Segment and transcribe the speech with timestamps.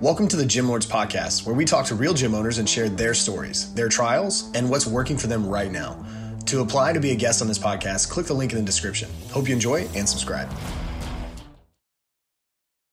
[0.00, 2.88] Welcome to the Gym Lords Podcast, where we talk to real gym owners and share
[2.88, 6.06] their stories, their trials, and what's working for them right now.
[6.46, 9.10] To apply to be a guest on this podcast, click the link in the description.
[9.32, 10.48] Hope you enjoy and subscribe.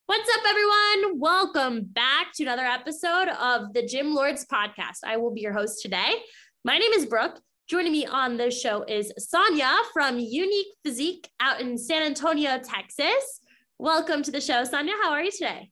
[0.07, 1.20] What's up, everyone?
[1.20, 5.03] Welcome back to another episode of the Gym Lords Podcast.
[5.06, 6.15] I will be your host today.
[6.63, 7.40] My name is Brooke.
[7.69, 13.42] Joining me on this show is Sonya from Unique Physique out in San Antonio, Texas.
[13.78, 14.94] Welcome to the show, Sonya.
[15.03, 15.69] How are you today?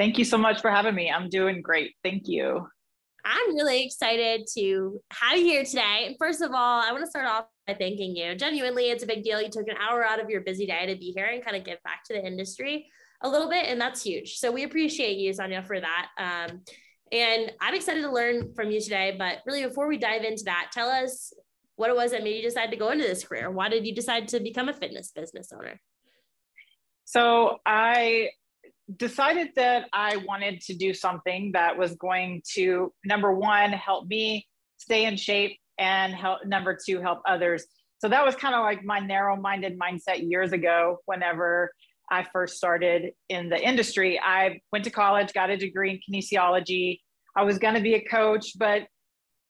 [0.00, 1.10] Thank you so much for having me.
[1.10, 1.94] I'm doing great.
[2.02, 2.66] Thank you.
[3.22, 6.16] I'm really excited to have you here today.
[6.18, 8.34] First of all, I want to start off by thanking you.
[8.34, 9.42] Genuinely, it's a big deal.
[9.42, 11.64] You took an hour out of your busy day to be here and kind of
[11.64, 12.86] give back to the industry
[13.20, 14.38] a little bit, and that's huge.
[14.38, 16.08] So we appreciate you, Sonya, for that.
[16.16, 16.62] Um,
[17.12, 19.16] and I'm excited to learn from you today.
[19.18, 21.30] But really, before we dive into that, tell us
[21.76, 23.50] what it was that made you decide to go into this career.
[23.50, 25.78] Why did you decide to become a fitness business owner?
[27.04, 28.30] So I
[28.96, 34.46] decided that I wanted to do something that was going to, number one, help me
[34.78, 37.64] stay in shape and help, number two, help others.
[37.98, 41.72] So that was kind of like my narrow minded mindset years ago, whenever
[42.10, 44.18] I first started in the industry.
[44.18, 46.98] I went to college, got a degree in kinesiology.
[47.36, 48.86] I was going to be a coach, but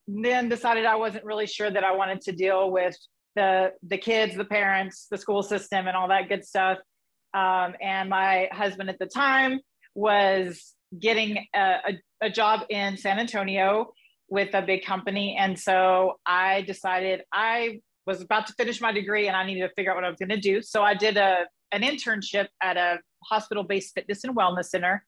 [0.06, 2.96] then decided I wasn't really sure that I wanted to deal with
[3.36, 6.78] the the kids, the parents, the school system, and all that good stuff.
[7.34, 9.60] Um, and my husband at the time
[9.94, 13.92] was getting a, a, a job in San Antonio
[14.28, 15.36] with a big company.
[15.38, 19.74] And so I decided I was about to finish my degree and I needed to
[19.74, 20.62] figure out what I was going to do.
[20.62, 25.04] So I did a, an internship at a hospital based fitness and wellness center.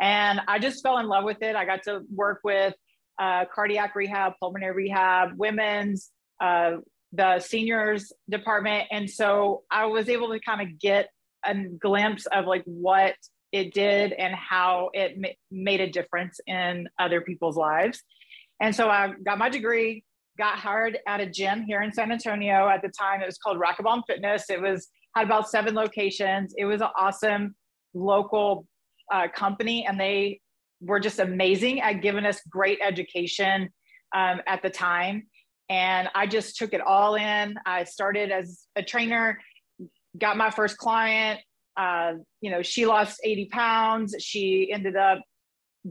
[0.00, 1.56] And I just fell in love with it.
[1.56, 2.74] I got to work with
[3.18, 6.72] uh, cardiac rehab, pulmonary rehab, women's, uh,
[7.12, 8.88] the seniors department.
[8.90, 11.08] And so I was able to kind of get
[11.46, 13.14] a glimpse of like what
[13.52, 18.02] it did and how it ma- made a difference in other people's lives.
[18.60, 20.04] And so I got my degree,
[20.38, 22.68] got hired at a gym here in San Antonio.
[22.68, 24.50] At the time, it was called Racquetball Fitness.
[24.50, 26.54] It was had about seven locations.
[26.56, 27.54] It was an awesome
[27.94, 28.66] local
[29.12, 30.40] uh, company, and they
[30.80, 33.70] were just amazing at giving us great education
[34.14, 35.26] um, at the time.
[35.70, 37.54] And I just took it all in.
[37.64, 39.38] I started as a trainer
[40.18, 41.40] got my first client.
[41.76, 44.14] Uh, you know, she lost 80 pounds.
[44.18, 45.20] She ended up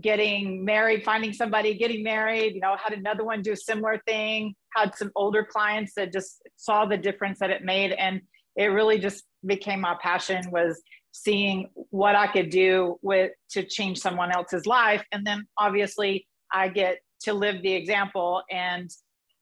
[0.02, 4.54] getting married, finding somebody, getting married, you know, had another one do a similar thing,
[4.76, 7.92] had some older clients that just saw the difference that it made.
[7.92, 8.22] And
[8.56, 10.82] it really just became my passion was
[11.12, 15.04] seeing what I could do with to change someone else's life.
[15.12, 18.90] And then obviously I get to live the example and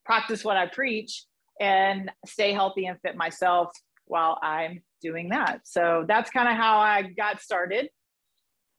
[0.05, 1.25] practice what I preach
[1.59, 3.69] and stay healthy and fit myself
[4.06, 5.62] while I'm doing that.
[5.66, 7.90] So that's kind of how I got started.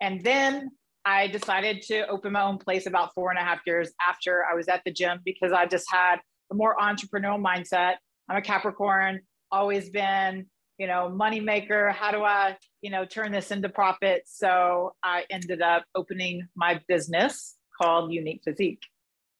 [0.00, 0.70] And then
[1.04, 4.54] I decided to open my own place about four and a half years after I
[4.54, 6.16] was at the gym because I just had
[6.50, 7.96] a more entrepreneurial mindset.
[8.28, 9.20] I'm a Capricorn,
[9.52, 10.46] always been,
[10.78, 11.90] you know, money maker.
[11.90, 14.22] How do I, you know, turn this into profit?
[14.26, 18.82] So I ended up opening my business called Unique Physique.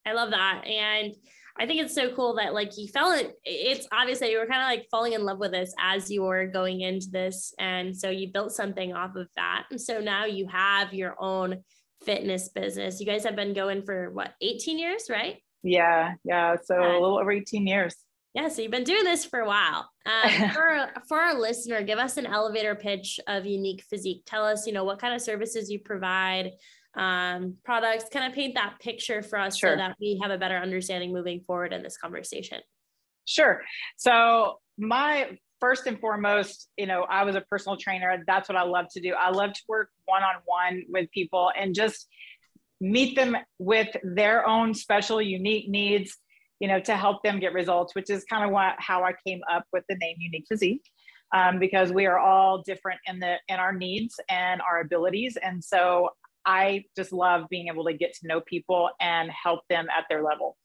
[0.06, 0.64] I love that.
[0.66, 1.14] And
[1.56, 3.36] I think it's so cool that like you fell it.
[3.44, 6.22] It's obvious that you were kind of like falling in love with this as you
[6.22, 7.54] were going into this.
[7.58, 9.66] And so you built something off of that.
[9.70, 11.62] And so now you have your own
[12.04, 12.98] fitness business.
[12.98, 15.36] You guys have been going for what, 18 years, right?
[15.62, 16.14] Yeah.
[16.24, 16.56] Yeah.
[16.64, 17.94] So a little over 18 years.
[18.34, 19.88] Yeah, so you've been doing this for a while.
[20.06, 24.22] Um, for for our listener, give us an elevator pitch of Unique Physique.
[24.26, 26.50] Tell us, you know, what kind of services you provide,
[26.96, 29.72] um, products, kind of paint that picture for us sure.
[29.72, 32.60] so that we have a better understanding moving forward in this conversation.
[33.26, 33.62] Sure.
[33.96, 38.22] So my first and foremost, you know, I was a personal trainer.
[38.26, 39.14] That's what I love to do.
[39.14, 42.06] I love to work one on one with people and just
[42.80, 46.16] meet them with their own special, unique needs,
[46.60, 49.40] you know, to help them get results, which is kind of what how I came
[49.50, 50.84] up with the name Unique Physique.
[51.32, 55.64] Um, because we are all different in the in our needs and our abilities, and
[55.64, 56.10] so
[56.46, 60.22] I just love being able to get to know people and help them at their
[60.22, 60.56] level.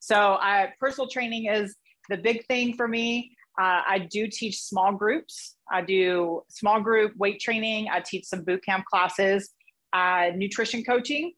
[0.00, 1.76] So, I, personal training is
[2.08, 3.32] the big thing for me.
[3.60, 5.56] Uh, I do teach small groups.
[5.70, 7.88] I do small group weight training.
[7.92, 9.50] I teach some boot camp classes,
[9.92, 11.32] uh, nutrition coaching.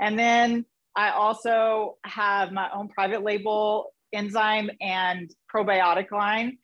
[0.00, 0.66] And then
[0.96, 6.58] I also have my own private label enzyme and probiotic line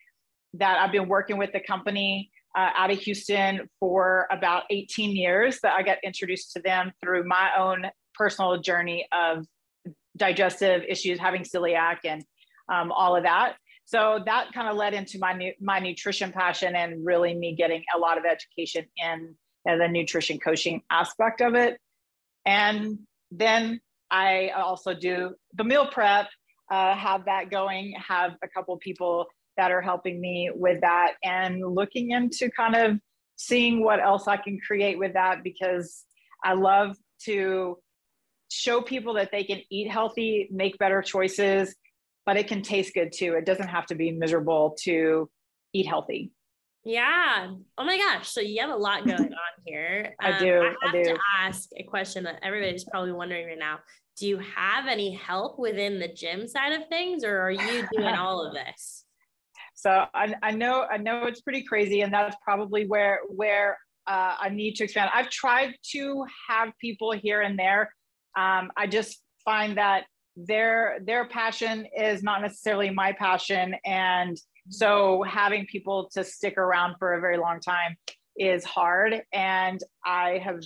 [0.54, 5.60] that I've been working with the company uh, out of Houston for about 18 years
[5.62, 7.84] that I got introduced to them through my own
[8.14, 9.46] personal journey of
[10.16, 12.24] digestive issues, having celiac and
[12.68, 13.54] um, all of that.
[13.84, 17.84] So that kind of led into my nu- my nutrition passion and really me getting
[17.94, 21.78] a lot of education in, in the nutrition coaching aspect of it.
[22.44, 22.98] And
[23.30, 26.26] then I also do the meal prep,
[26.72, 29.26] uh, have that going, have a couple people
[29.58, 32.98] that are helping me with that, and looking into kind of
[33.36, 36.04] seeing what else I can create with that because
[36.42, 37.76] I love to
[38.50, 41.74] show people that they can eat healthy, make better choices,
[42.24, 43.34] but it can taste good too.
[43.34, 45.28] It doesn't have to be miserable to
[45.72, 46.32] eat healthy.
[46.84, 47.52] Yeah.
[47.76, 48.28] Oh my gosh.
[48.28, 50.14] So you have a lot going on here.
[50.20, 50.60] I um, do.
[50.60, 51.04] I have I do.
[51.04, 53.80] to ask a question that everybody's probably wondering right now.
[54.16, 58.06] Do you have any help within the gym side of things, or are you doing
[58.16, 59.04] all of this?
[59.78, 63.78] So I, I know I know it's pretty crazy, and that's probably where where
[64.08, 65.10] uh, I need to expand.
[65.14, 67.94] I've tried to have people here and there.
[68.36, 74.36] Um, I just find that their their passion is not necessarily my passion, and
[74.68, 77.96] so having people to stick around for a very long time
[78.36, 79.22] is hard.
[79.32, 80.58] And I have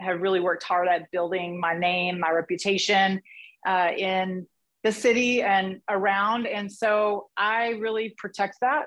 [0.00, 3.22] have really worked hard at building my name, my reputation
[3.64, 4.48] uh, in
[4.84, 6.46] the city and around.
[6.46, 8.86] And so I really protect that.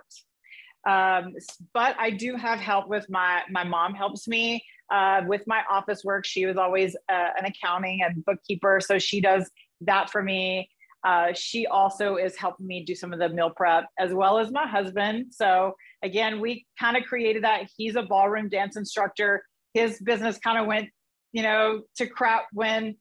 [0.87, 1.33] Um,
[1.73, 6.03] but I do have help with my my mom helps me uh, with my office
[6.03, 6.25] work.
[6.25, 9.49] She was always uh, an accounting and bookkeeper, so she does
[9.81, 10.69] that for me.
[11.05, 14.51] Uh, she also is helping me do some of the meal prep as well as
[14.51, 15.27] my husband.
[15.31, 17.69] So again, we kind of created that.
[17.77, 19.43] He's a ballroom dance instructor.
[19.73, 20.89] His business kind of went,
[21.31, 22.95] you know, to crap when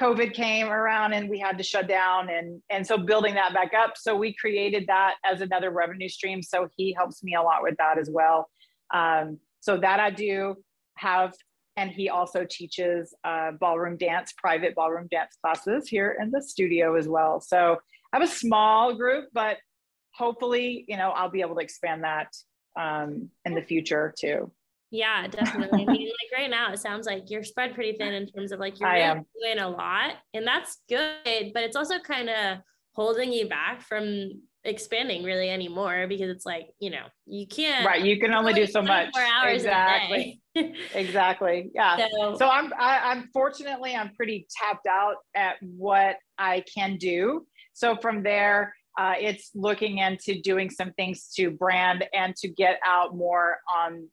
[0.00, 3.72] COVID came around and we had to shut down and and so building that back
[3.74, 3.92] up.
[3.96, 6.42] So we created that as another revenue stream.
[6.42, 8.48] So he helps me a lot with that as well.
[8.92, 10.56] Um, so that I do
[10.96, 11.32] have
[11.76, 16.96] and he also teaches uh, ballroom dance, private ballroom dance classes here in the studio
[16.96, 17.40] as well.
[17.40, 17.78] So
[18.12, 19.56] I have a small group, but
[20.14, 22.28] hopefully, you know, I'll be able to expand that
[22.78, 24.52] um, in the future too.
[24.94, 25.82] Yeah, definitely.
[25.88, 28.60] I mean, like right now, it sounds like you're spread pretty thin in terms of
[28.60, 31.50] like you're really doing a lot, and that's good.
[31.52, 32.58] But it's also kind of
[32.94, 34.30] holding you back from
[34.62, 38.66] expanding really anymore because it's like you know you can't right you can only do
[38.66, 39.08] so much.
[39.44, 40.40] exactly.
[40.94, 42.06] exactly yeah.
[42.16, 47.46] So, so i'm I, i'm fortunately i'm pretty tapped out at what i can do.
[47.72, 52.78] So from there uh, it's looking into doing some things to brand and to get
[52.86, 54.08] out more on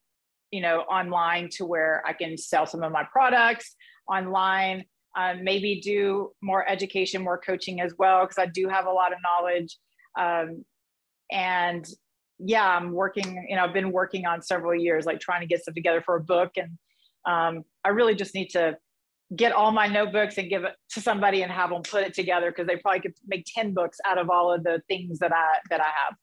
[0.52, 3.76] you know online to where i can sell some of my products
[4.08, 4.84] online
[5.18, 9.12] um, maybe do more education more coaching as well because i do have a lot
[9.12, 9.78] of knowledge
[10.20, 10.64] um,
[11.32, 11.88] and
[12.44, 15.62] yeah, I'm working, you know, I've been working on several years, like trying to get
[15.62, 16.52] stuff together for a book.
[16.58, 16.78] And
[17.26, 18.78] um, I really just need to
[19.36, 22.52] get all my notebooks and give it to somebody and have them put it together
[22.52, 25.60] because they probably could make 10 books out of all of the things that I,
[25.70, 26.16] that I have.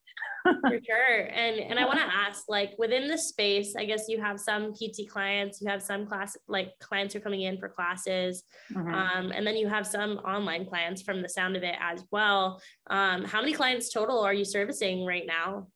[0.43, 1.19] For sure.
[1.31, 4.73] And and I want to ask, like within the space, I guess you have some
[4.73, 8.43] PT clients, you have some class like clients who are coming in for classes,
[8.73, 8.93] mm-hmm.
[8.93, 12.61] um, and then you have some online clients from the sound of it as well.
[12.89, 15.67] Um, how many clients total are you servicing right now?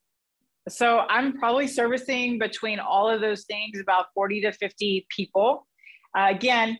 [0.69, 5.67] So I'm probably servicing between all of those things about 40 to 50 people.
[6.17, 6.77] Uh, again,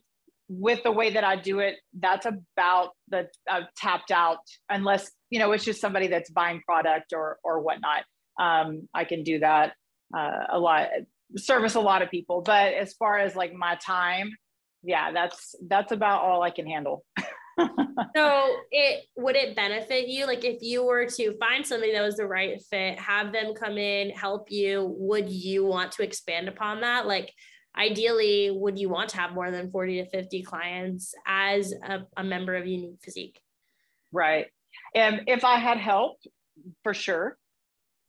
[0.48, 4.38] with the way that I do it, that's about the uh, tapped out,
[4.68, 8.04] unless you know it's just somebody that's buying product or or whatnot.
[8.38, 9.72] Um, I can do that
[10.16, 10.90] uh, a lot,
[11.36, 12.40] service a lot of people.
[12.40, 14.30] But as far as like my time,
[14.84, 17.04] yeah, that's that's about all I can handle.
[17.58, 22.16] so it would it benefit you like if you were to find somebody that was
[22.16, 26.80] the right fit have them come in help you would you want to expand upon
[26.80, 27.32] that like
[27.78, 32.24] ideally would you want to have more than 40 to 50 clients as a, a
[32.24, 33.38] member of unique physique
[34.10, 34.46] right
[34.94, 36.18] and if i had help
[36.82, 37.36] for sure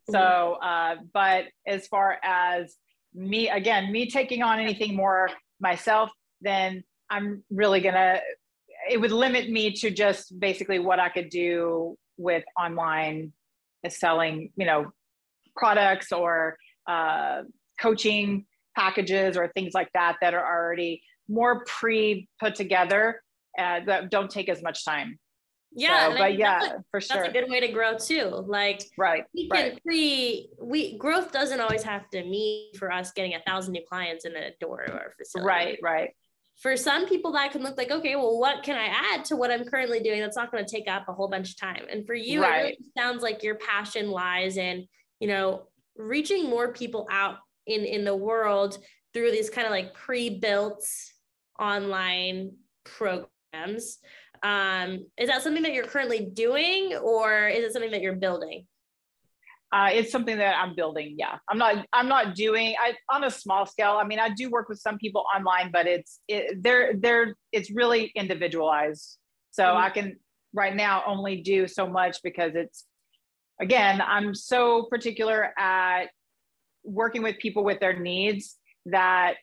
[0.10, 2.76] so uh, but as far as
[3.14, 6.12] me again me taking on anything more myself
[6.42, 8.20] then i'm really gonna
[8.90, 13.32] it would limit me to just basically what i could do with online
[13.90, 14.92] selling you know
[15.56, 17.42] products or uh,
[17.80, 23.22] coaching packages or things like that that are already more pre put together
[23.58, 25.18] uh, that don't take as much time.
[25.76, 27.18] Yeah, so, but yeah, a, for sure.
[27.18, 28.46] That's a good way to grow too.
[28.48, 29.84] Like right, we can right.
[29.84, 34.26] pre we growth doesn't always have to mean for us getting a thousand new clients
[34.26, 35.48] in a door or facility.
[35.48, 36.10] Right, right.
[36.62, 39.52] For some people, that can look like, okay, well, what can I add to what
[39.52, 41.84] I'm currently doing that's not going to take up a whole bunch of time?
[41.92, 42.60] And for you, right.
[42.60, 44.88] it really sounds like your passion lies in,
[45.20, 45.68] you know,
[45.98, 48.78] reaching more people out in in the world
[49.14, 50.86] through these kind of like pre-built
[51.60, 52.52] online
[52.86, 54.00] programs
[54.46, 58.66] um, is that something that you're currently doing or is it something that you're building
[59.72, 61.16] uh, it's something that I'm building.
[61.18, 61.86] Yeah, I'm not.
[61.92, 62.76] I'm not doing.
[62.80, 64.00] I on a small scale.
[64.02, 67.70] I mean, I do work with some people online, but it's it, they're they're it's
[67.72, 69.18] really individualized.
[69.52, 69.84] So mm-hmm.
[69.84, 70.18] I can
[70.54, 72.86] right now only do so much because it's
[73.60, 76.06] again I'm so particular at
[76.86, 79.40] working with people with their needs that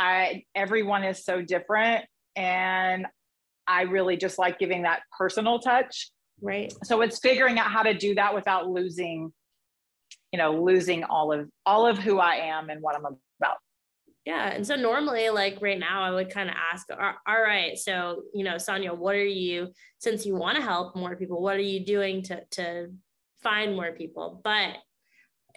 [0.00, 3.06] I everyone is so different and
[3.68, 6.10] I really just like giving that personal touch.
[6.40, 6.72] Right.
[6.84, 9.32] So it's figuring out how to do that without losing,
[10.32, 13.56] you know, losing all of all of who I am and what I'm about.
[14.24, 14.48] Yeah.
[14.48, 18.44] And so normally, like right now, I would kind of ask, all right, so you
[18.44, 21.84] know, Sonya, what are you since you want to help more people, what are you
[21.84, 22.88] doing to to
[23.42, 24.40] find more people?
[24.44, 24.76] But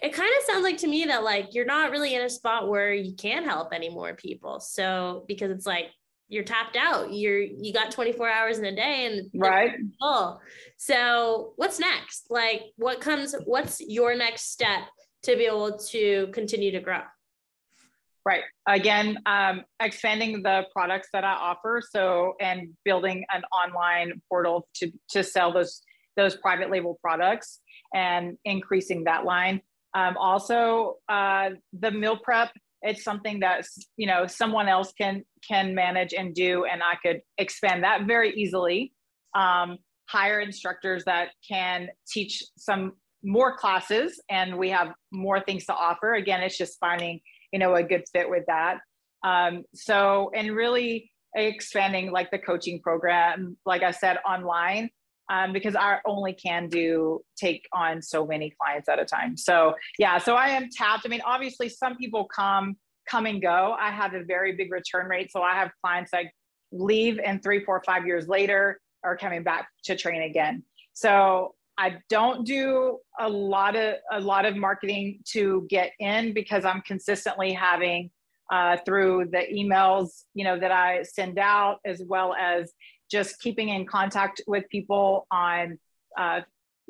[0.02, 2.68] it kind of sounds like to me that like you're not really in a spot
[2.68, 4.58] where you can help any more people.
[4.58, 5.86] So because it's like
[6.28, 7.12] you're tapped out.
[7.12, 9.72] You're you got 24 hours in a day and right.
[10.00, 10.40] Full.
[10.76, 12.26] So what's next?
[12.30, 14.82] Like what comes what's your next step
[15.24, 17.00] to be able to continue to grow?
[18.24, 18.42] Right.
[18.68, 21.82] Again, um, expanding the products that I offer.
[21.90, 25.82] So, and building an online portal to to sell those
[26.16, 27.60] those private label products
[27.94, 29.60] and increasing that line.
[29.94, 33.64] Um, also, uh, the meal prep it's something that
[33.96, 38.32] you know someone else can can manage and do and i could expand that very
[38.34, 38.92] easily.
[39.34, 42.92] Um, hire instructors that can teach some
[43.24, 46.14] more classes and we have more things to offer.
[46.14, 47.20] Again it's just finding
[47.52, 48.78] you know a good fit with that.
[49.24, 54.90] Um, so and really expanding like the coaching program like i said online
[55.30, 59.36] um, because I only can do take on so many clients at a time.
[59.36, 61.04] So yeah, so I am tapped.
[61.04, 62.76] I mean, obviously, some people come
[63.08, 63.76] come and go.
[63.78, 66.26] I have a very big return rate, so I have clients that
[66.72, 70.62] leave and three, four, five years later are coming back to train again.
[70.94, 76.64] So I don't do a lot of a lot of marketing to get in because
[76.64, 78.10] I'm consistently having
[78.52, 82.72] uh, through the emails, you know, that I send out, as well as
[83.12, 85.78] just keeping in contact with people on
[86.18, 86.40] uh,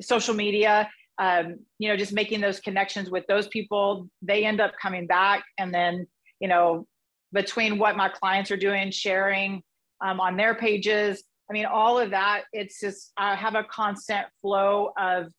[0.01, 0.89] social media
[1.19, 4.09] um, you know just making those connections with those people.
[4.23, 6.07] They end up coming back and then
[6.39, 6.87] you know
[7.31, 9.61] between what my clients are doing sharing
[10.03, 14.27] um, on their pages i mean all of that it's just i have a constant
[14.41, 15.31] flow of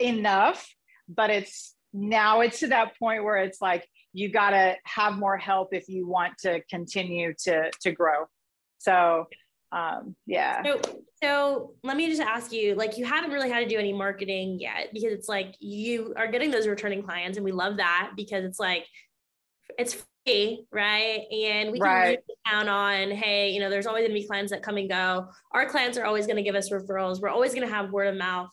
[0.00, 0.68] enough
[1.08, 5.36] but it's now it's to that point where it's like you got to have more
[5.36, 8.24] help if you want to continue to to grow.
[8.78, 9.26] So
[9.72, 10.62] um yeah.
[10.62, 10.80] So
[11.22, 14.58] so let me just ask you like you haven't really had to do any marketing
[14.60, 18.44] yet because it's like you are getting those returning clients and we love that because
[18.44, 18.86] it's like
[19.78, 19.94] it's
[20.24, 21.22] free right?
[21.30, 22.06] And we can right.
[22.06, 24.88] really count on hey you know there's always going to be clients that come and
[24.88, 25.28] go.
[25.52, 27.20] Our clients are always going to give us referrals.
[27.20, 28.50] We're always going to have word of mouth.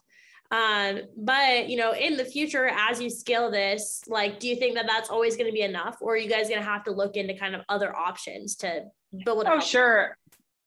[0.51, 4.75] Um, but you know in the future as you scale this like do you think
[4.75, 6.91] that that's always going to be enough or are you guys going to have to
[6.91, 8.83] look into kind of other options to
[9.25, 10.15] build oh sure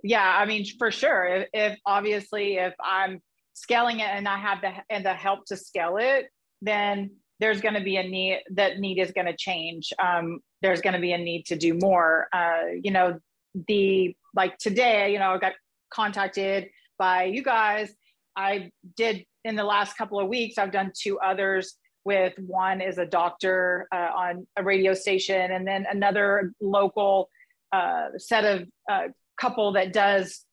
[0.09, 1.27] yeah i mean for sure.
[1.27, 3.21] If, if, obviously if i'm
[3.55, 6.27] scaling it and i have the and the help to scale it
[6.63, 9.93] then there's going to be a need that need is going to change.
[10.03, 12.29] Um, there's going to be a need to do more.
[12.33, 13.19] Uh, you know
[13.69, 15.55] the like today you know i got
[15.91, 17.91] contacted by you guys.
[18.37, 22.99] I did in the last couple of weeks i've done two others with one is
[22.99, 27.31] a doctor uh, on a radio station and then another local
[27.73, 30.45] uh, set of uh, couple that does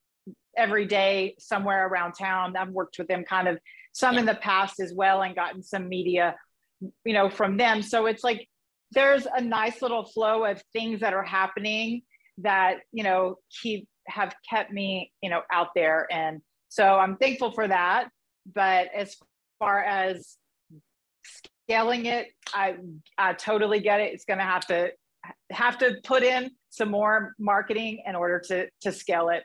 [0.57, 2.55] every day somewhere around town.
[2.55, 3.59] I've worked with them kind of
[3.91, 4.21] some yeah.
[4.21, 6.35] in the past as well and gotten some media,
[7.05, 7.81] you know, from them.
[7.81, 8.47] So it's like
[8.91, 12.01] there's a nice little flow of things that are happening
[12.39, 16.07] that, you know, keep have kept me, you know, out there.
[16.11, 18.09] And so I'm thankful for that.
[18.53, 19.15] But as
[19.59, 20.37] far as
[21.65, 22.75] scaling it, I
[23.17, 24.13] I totally get it.
[24.13, 24.91] It's gonna have to
[25.51, 29.43] have to put in some more marketing in order to to scale it.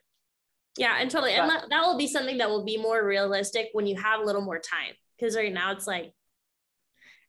[0.78, 1.32] Yeah, and totally.
[1.32, 4.20] But, and that, that will be something that will be more realistic when you have
[4.20, 4.94] a little more time.
[5.18, 6.12] Because right now it's like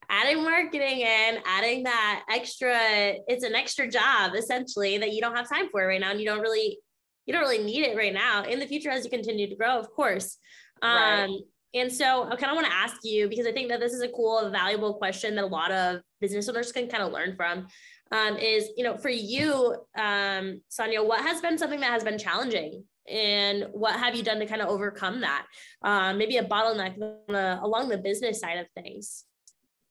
[0.07, 2.77] adding marketing and adding that extra,
[3.27, 6.11] it's an extra job essentially that you don't have time for right now.
[6.11, 6.77] And you don't really,
[7.25, 8.43] you don't really need it right now.
[8.43, 10.37] In the future, as you continue to grow, of course.
[10.83, 11.39] Um, right.
[11.73, 14.01] And so I kind of want to ask you because I think that this is
[14.01, 17.67] a cool, valuable question that a lot of business owners can kind of learn from
[18.11, 22.17] um, is, you know, for you, um, Sonya, what has been something that has been
[22.17, 25.45] challenging and what have you done to kind of overcome that?
[25.83, 26.95] Um, maybe a bottleneck
[27.63, 29.25] along the business side of things.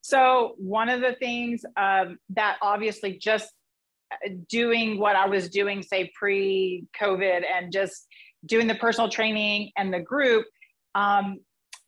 [0.02, 3.52] So one of the things um, that obviously just
[4.12, 8.06] uh, doing what I was doing, say pre-COVID, and just
[8.46, 10.46] doing the personal training and the group,
[10.94, 11.40] um,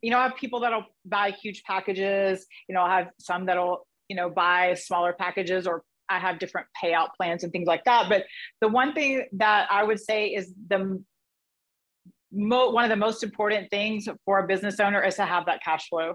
[0.02, 2.46] you know, I have people that'll buy huge packages.
[2.68, 6.66] You know, I have some that'll, you know, buy smaller packages or I have different
[6.82, 8.08] payout plans and things like that.
[8.08, 8.24] But
[8.60, 11.02] the one thing that I would say is the
[12.32, 15.62] mo- one of the most important things for a business owner is to have that
[15.62, 16.14] cash flow.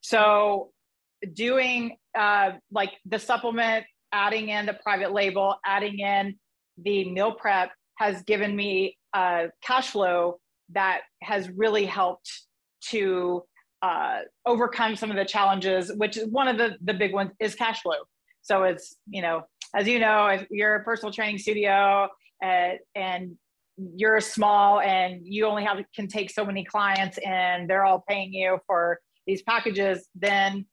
[0.00, 0.70] So
[1.32, 6.36] doing uh, like the supplement, adding in the private label, adding in
[6.82, 10.38] the meal prep has given me uh, cash flow
[10.70, 12.30] that has really helped
[12.90, 13.42] to
[13.82, 17.54] uh, overcome some of the challenges, which is one of the, the big ones is
[17.54, 17.96] cash flow.
[18.46, 19.42] So it's, you know,
[19.74, 22.08] as you know, if you're a personal training studio
[22.44, 23.36] uh, and
[23.76, 28.32] you're small and you only have can take so many clients and they're all paying
[28.32, 30.64] you for these packages, then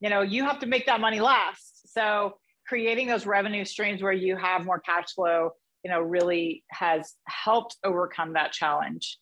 [0.00, 1.92] you know you have to make that money last.
[1.92, 2.34] So
[2.66, 5.50] creating those revenue streams where you have more cash flow,
[5.84, 9.18] you know, really has helped overcome that challenge.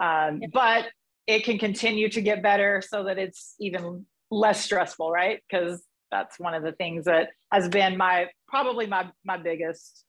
[0.00, 0.86] Um, but
[1.26, 5.40] it can continue to get better so that it's even less stressful, right?
[5.48, 10.04] Because that's one of the things that has been my probably my my biggest.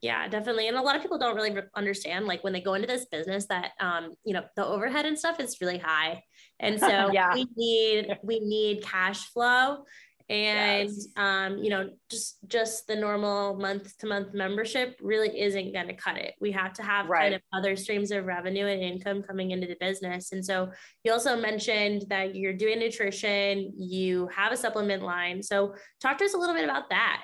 [0.00, 0.68] Yeah definitely.
[0.68, 3.46] And a lot of people don't really understand like when they go into this business
[3.46, 6.22] that um you know the overhead and stuff is really high.
[6.60, 7.34] And so yeah.
[7.34, 9.84] we need we need cash flow
[10.30, 11.06] and yes.
[11.16, 15.94] um, you know just just the normal month to month membership really isn't going to
[15.94, 17.24] cut it we have to have right.
[17.24, 20.70] kind of other streams of revenue and income coming into the business and so
[21.02, 26.24] you also mentioned that you're doing nutrition you have a supplement line so talk to
[26.24, 27.22] us a little bit about that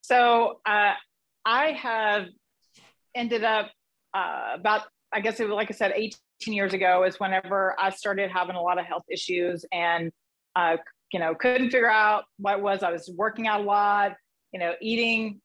[0.00, 0.92] so uh,
[1.44, 2.28] i have
[3.14, 3.70] ended up
[4.14, 7.90] uh, about i guess it was like i said 18 years ago is whenever i
[7.90, 10.10] started having a lot of health issues and
[10.54, 10.78] uh,
[11.12, 12.82] you know, couldn't figure out what was.
[12.82, 14.12] I was working out a lot,
[14.52, 15.40] you know, eating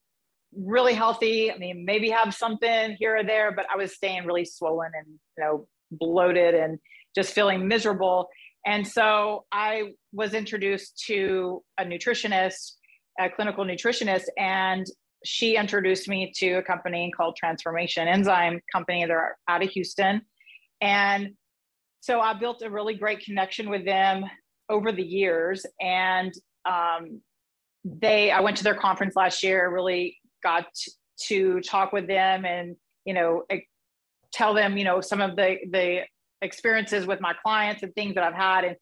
[0.56, 1.52] really healthy.
[1.52, 5.08] I mean, maybe have something here or there, but I was staying really swollen and,
[5.08, 6.80] you know, bloated and
[7.16, 8.28] just feeling miserable.
[8.66, 12.74] And so I was introduced to a nutritionist,
[13.20, 14.86] a clinical nutritionist, and
[15.24, 19.06] she introduced me to a company called Transformation Enzyme Company.
[19.06, 20.22] They're out of Houston.
[20.82, 21.32] And
[22.02, 24.26] so I built a really great connection with them
[24.72, 25.66] over the years.
[25.80, 26.34] And
[26.66, 27.22] um,
[27.84, 30.66] they, I went to their conference last year, really got
[31.28, 33.44] to talk with them and, you know,
[34.34, 36.02] tell them, you know, some of the, the
[36.42, 38.64] experiences with my clients and things that I've had.
[38.64, 38.76] And,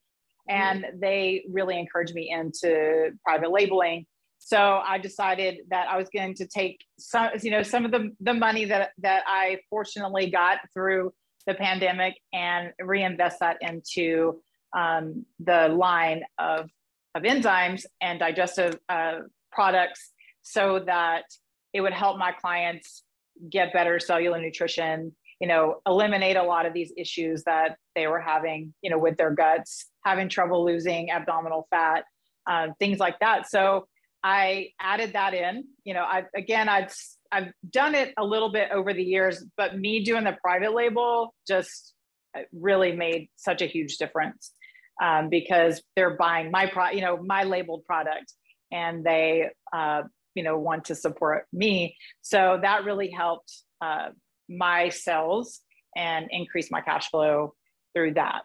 [0.47, 4.05] and they really encouraged me into private labeling.
[4.39, 8.11] So I decided that I was going to take some, you know, some of the,
[8.21, 11.11] the money that, that I fortunately got through
[11.45, 14.41] the pandemic and reinvest that into
[14.77, 16.69] um, the line of,
[17.15, 19.19] of enzymes and digestive uh,
[19.51, 21.23] products so that
[21.73, 23.03] it would help my clients
[23.49, 28.19] get better cellular nutrition you know eliminate a lot of these issues that they were
[28.19, 32.03] having you know with their guts having trouble losing abdominal fat
[32.47, 33.49] um, things like that.
[33.49, 33.87] So
[34.23, 36.93] i added that in you know i again i've
[37.31, 41.33] i've done it a little bit over the years but me doing the private label
[41.47, 41.93] just
[42.37, 44.51] uh, really made such a huge difference
[45.01, 48.33] um, because they're buying my pro, you know, my labeled product,
[48.71, 50.03] and they, uh,
[50.35, 51.95] you know, want to support me.
[52.21, 54.09] So that really helped uh,
[54.47, 55.61] my sales
[55.95, 57.53] and increase my cash flow
[57.93, 58.43] through that.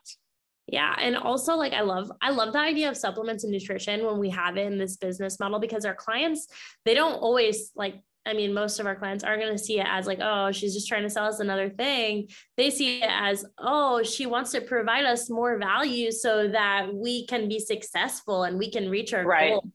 [0.66, 0.94] Yeah.
[0.98, 4.30] And also like I love I love the idea of supplements and nutrition when we
[4.30, 6.46] have it in this business model because our clients,
[6.86, 9.86] they don't always like I mean, most of our clients aren't going to see it
[9.88, 12.28] as like, oh, she's just trying to sell us another thing.
[12.56, 17.26] They see it as, oh, she wants to provide us more value so that we
[17.26, 19.50] can be successful and we can reach our right.
[19.50, 19.66] goals.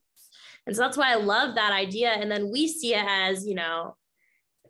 [0.66, 2.10] And so that's why I love that idea.
[2.10, 3.96] And then we see it as, you know,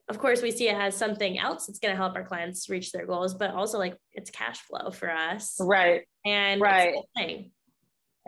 [0.09, 2.91] of course, we see it as something else that's going to help our clients reach
[2.91, 5.55] their goals, but also like it's cash flow for us.
[5.59, 6.01] Right.
[6.25, 6.95] And right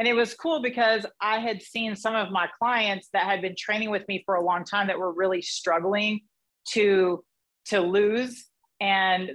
[0.01, 3.53] and it was cool because I had seen some of my clients that had been
[3.55, 6.21] training with me for a long time that were really struggling
[6.69, 7.23] to
[7.65, 8.47] to lose.
[8.79, 9.29] And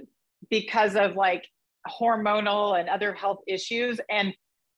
[0.49, 1.45] because of like
[1.87, 4.33] hormonal and other health issues and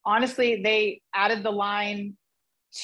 [0.06, 2.16] honestly they added the line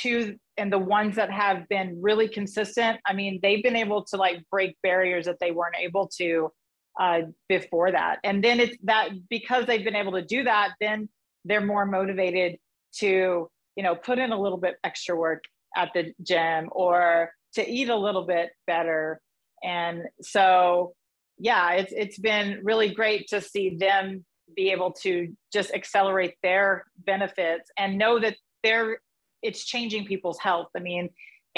[0.00, 4.16] to and the ones that have been really consistent i mean they've been able to
[4.16, 6.50] like break barriers that they weren't able to
[6.98, 8.18] uh, before that.
[8.24, 11.08] And then it's that because they've been able to do that then
[11.44, 12.58] they're more motivated
[12.98, 15.42] to you know put in a little bit extra work
[15.76, 19.20] at the gym or to eat a little bit better
[19.62, 20.94] and so
[21.38, 26.84] yeah it's it's been really great to see them be able to just accelerate their
[27.04, 28.98] benefits and know that they're
[29.42, 31.08] it's changing people's health i mean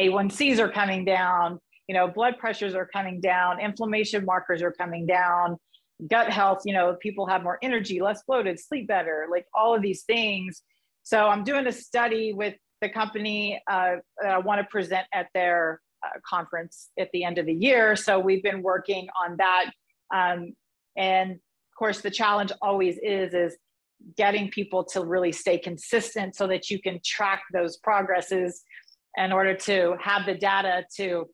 [0.00, 5.06] a1cs are coming down you know blood pressures are coming down inflammation markers are coming
[5.06, 5.56] down
[6.06, 9.82] gut health, you know, people have more energy, less bloated, sleep better, like all of
[9.82, 10.62] these things.
[11.08, 15.28] So I'm doing a study with the company uh, that I want to present at
[15.32, 17.96] their uh, conference at the end of the year.
[17.96, 19.70] So we've been working on that.
[20.14, 20.52] Um,
[20.98, 23.56] and of course, the challenge always is is
[24.18, 28.62] getting people to really stay consistent so that you can track those progresses
[29.16, 31.24] in order to have the data to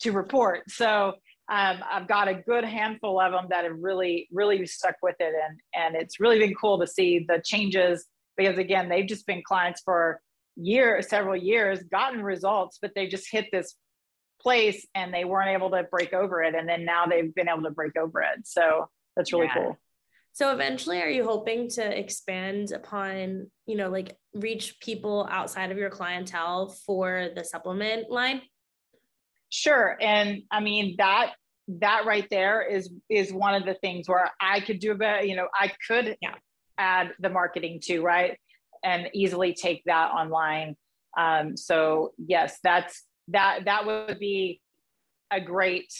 [0.00, 0.68] to report.
[0.68, 1.12] So
[1.48, 5.32] um, I've got a good handful of them that have really, really stuck with it.
[5.46, 8.04] And, and it's really been cool to see the changes
[8.36, 10.20] because again, they've just been clients for
[10.56, 13.74] years, several years, gotten results, but they just hit this
[14.40, 16.54] place and they weren't able to break over it.
[16.54, 18.46] And then now they've been able to break over it.
[18.46, 19.54] So that's really yeah.
[19.54, 19.78] cool.
[20.34, 25.76] So eventually are you hoping to expand upon, you know, like reach people outside of
[25.76, 28.40] your clientele for the supplement line?
[29.50, 29.96] Sure.
[30.00, 31.32] And I mean that
[31.68, 35.24] that right there is is one of the things where I could do a better,
[35.24, 36.34] you know, I could yeah.
[36.78, 38.38] Add the marketing to, right?
[38.84, 40.76] And easily take that online.
[41.16, 44.60] Um, so yes, that's that that would be
[45.30, 45.92] a great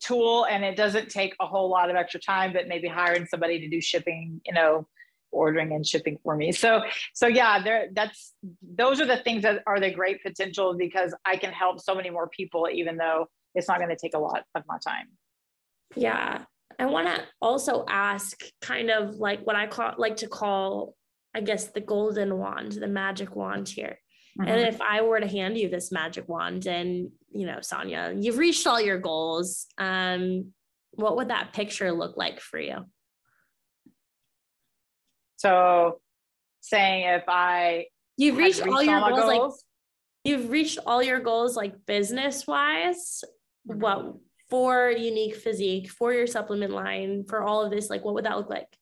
[0.00, 3.58] tool and it doesn't take a whole lot of extra time, but maybe hiring somebody
[3.60, 4.86] to do shipping, you know,
[5.32, 6.52] ordering and shipping for me.
[6.52, 6.82] So
[7.14, 11.36] so yeah, there that's those are the things that are the great potential because I
[11.36, 14.44] can help so many more people even though it's not going to take a lot
[14.54, 15.08] of my time.
[15.96, 16.44] Yeah.
[16.80, 20.96] I want to also ask kind of like what I call like to call
[21.34, 23.98] I guess the golden wand, the magic wand here.
[24.38, 24.50] Mm-hmm.
[24.50, 28.38] And if I were to hand you this magic wand and, you know, Sonya, you've
[28.38, 30.52] reached all your goals, um,
[30.92, 32.86] what would that picture look like for you?
[35.36, 36.00] So
[36.60, 39.50] saying if I you've reached, all your goals, goals, like
[40.24, 43.22] you've reached all your goals like business wise,
[43.68, 43.80] mm-hmm.
[43.80, 44.14] what
[44.50, 48.36] for unique physique, for your supplement line, for all of this, like what would that
[48.36, 48.76] look like?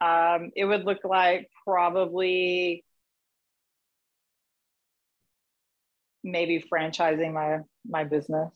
[0.00, 2.84] Um, it would look like probably
[6.24, 8.52] maybe franchising my my business.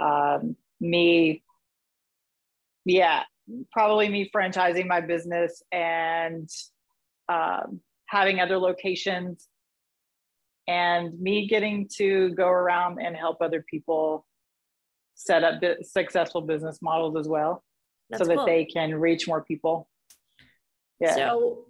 [0.00, 1.42] Um, me,
[2.84, 3.22] yeah,
[3.72, 6.48] probably me franchising my business and
[7.28, 9.46] um, having other locations
[10.68, 14.24] and me getting to go around and help other people
[15.14, 17.64] set up successful business models as well
[18.10, 18.46] That's so that cool.
[18.46, 19.88] they can reach more people
[21.00, 21.64] yeah so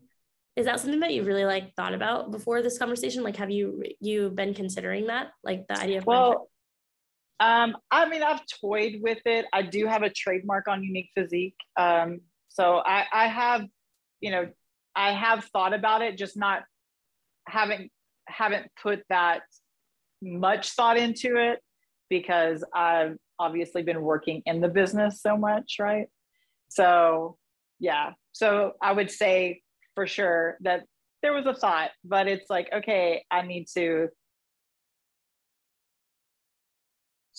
[0.57, 3.83] is that something that you really like thought about before this conversation like have you
[4.01, 6.49] you been considering that like the idea of well
[7.41, 9.47] um, I mean, I've toyed with it.
[9.53, 11.55] I do have a trademark on Unique Physique.
[11.77, 13.65] Um, so I, I have,
[14.21, 14.49] you know,
[14.97, 16.65] I have thought about it, just not
[17.47, 17.93] haven't
[18.29, 19.43] haven't put that
[20.23, 21.61] much thought into it
[22.09, 26.07] because I've obviously been working in the business so much, right?
[26.69, 27.37] So
[27.79, 28.13] yeah.
[28.33, 29.63] So I would say
[29.95, 30.85] for sure that
[31.23, 34.09] there was a thought, but it's like, okay, I need to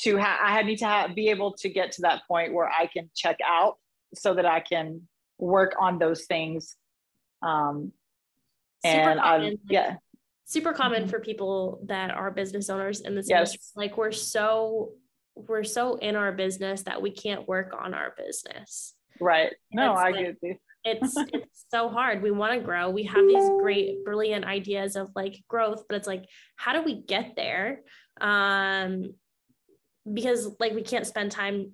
[0.01, 2.87] to have I need to have, be able to get to that point where I
[2.87, 3.75] can check out
[4.13, 6.75] so that I can work on those things.
[7.41, 7.91] Um,
[8.83, 9.95] and I yeah,
[10.49, 11.11] super common mm-hmm.
[11.11, 13.51] for people that are business owners in this yes.
[13.51, 13.59] industry.
[13.75, 14.93] Like we're so
[15.35, 18.95] we're so in our business that we can't work on our business.
[19.21, 19.53] Right.
[19.71, 20.55] No, I like, get you.
[20.83, 22.23] it's it's so hard.
[22.23, 22.89] We want to grow.
[22.89, 27.03] We have these great, brilliant ideas of like growth, but it's like, how do we
[27.03, 27.81] get there?
[28.19, 29.13] Um,
[30.11, 31.71] because like we can't spend time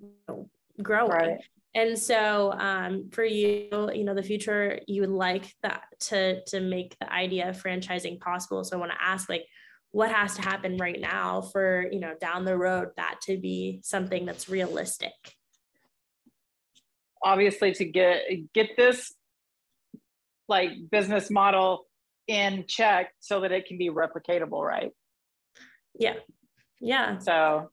[0.82, 1.10] growing.
[1.10, 1.38] Right.
[1.76, 6.60] And so um, for you, you know, the future you would like that to to
[6.60, 8.64] make the idea of franchising possible.
[8.64, 9.44] So I want to ask like
[9.90, 13.80] what has to happen right now for, you know, down the road that to be
[13.82, 15.12] something that's realistic?
[17.22, 18.22] Obviously to get
[18.54, 19.14] get this
[20.48, 21.86] like business model
[22.26, 24.92] in check so that it can be replicatable, right?
[25.98, 26.14] Yeah.
[26.80, 27.18] Yeah.
[27.18, 27.68] So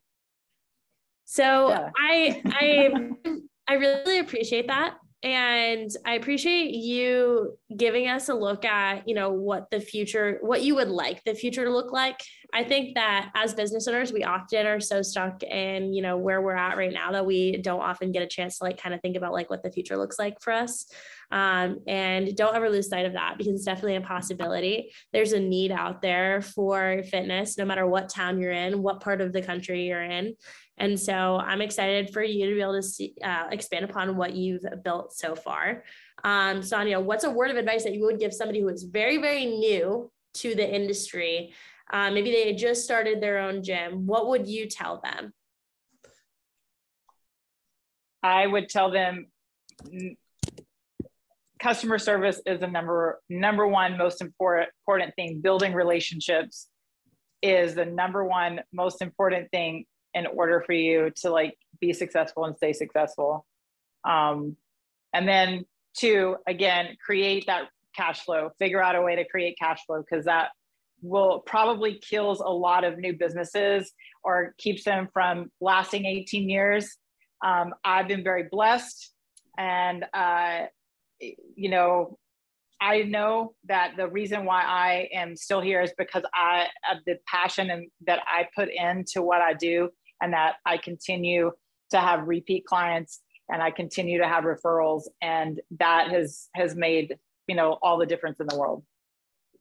[1.24, 1.90] so yeah.
[1.98, 2.92] I I
[3.68, 4.96] I really appreciate that.
[5.24, 10.64] And I appreciate you giving us a look at, you know, what the future, what
[10.64, 12.20] you would like the future to look like.
[12.56, 16.40] I think that as business owners, we often are so stuck in, you know, where
[16.40, 19.02] we're at right now that we don't often get a chance to like kind of
[19.02, 20.86] think about like what the future looks like for us.
[21.32, 24.94] Um, and don't ever lose sight of that because it's definitely a possibility.
[25.12, 29.20] There's a need out there for fitness, no matter what town you're in, what part
[29.20, 30.36] of the country you're in.
[30.78, 34.36] And so I'm excited for you to be able to see, uh, expand upon what
[34.36, 35.86] you've built so far.
[36.24, 39.18] Um, Sonya, what's a word of advice that you would give somebody who is very,
[39.18, 41.54] very new to the industry?
[41.94, 44.08] Uh, maybe they just started their own gym.
[44.08, 45.32] What would you tell them?
[48.24, 49.28] I would tell them
[51.60, 55.40] customer service is the number number one most important important thing.
[55.40, 56.68] Building relationships
[57.44, 62.46] is the number one most important thing in order for you to like be successful
[62.46, 63.46] and stay successful.
[64.04, 64.58] Um,
[65.14, 68.50] and then two, again, create that cash flow.
[68.58, 70.50] Figure out a way to create cash flow because that
[71.04, 73.92] will probably kills a lot of new businesses
[74.24, 76.98] or keeps them from lasting 18 years.
[77.46, 79.12] Um, I've been very blessed,
[79.58, 80.62] and uh,
[81.20, 82.18] you know,
[82.82, 86.68] I know that the reason why I am still here is because I
[87.06, 89.90] the passion and that I put into what I do,
[90.22, 91.52] and that I continue
[91.92, 97.18] to have repeat clients and I continue to have referrals, and that has has made
[97.48, 98.84] you know all the difference in the world.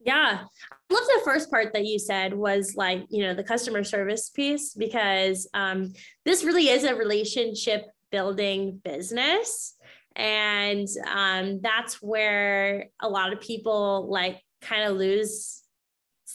[0.05, 0.41] Yeah.
[0.43, 4.31] I love the first part that you said was like, you know, the customer service
[4.31, 5.93] piece, because um,
[6.25, 9.77] this really is a relationship building business.
[10.17, 15.62] And um, that's where a lot of people like kind of lose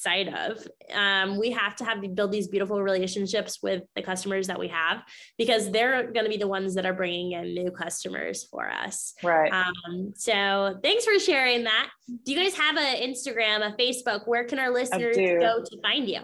[0.02, 0.66] sight of.
[0.94, 4.68] Um, we have to have to build these beautiful relationships with the customers that we
[4.68, 5.04] have
[5.38, 9.14] because they're going to be the ones that are bringing in new customers for us.
[9.24, 9.52] Right.
[9.52, 11.90] Um, so thanks for sharing that.
[12.26, 14.28] Do you guys have an Instagram, a Facebook?
[14.28, 16.22] Where can our listeners go to find you?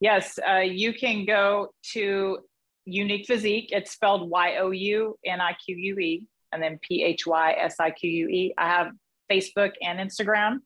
[0.00, 2.38] Yes, uh, you can go to
[2.84, 3.68] Unique Physique.
[3.70, 7.56] It's spelled Y O U N I Q U E and then P H Y
[7.58, 8.54] S I Q U E.
[8.58, 8.92] I have
[9.30, 10.58] Facebook and Instagram.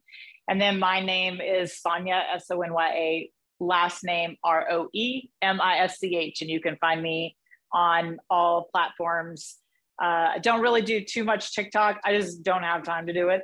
[0.51, 4.89] And then my name is Sonya, S O N Y A, last name R O
[4.93, 6.43] E M I S C H.
[6.43, 7.37] And you can find me
[7.73, 9.59] on all platforms.
[10.03, 12.01] Uh, I don't really do too much TikTok.
[12.05, 13.43] I just don't have time to do it.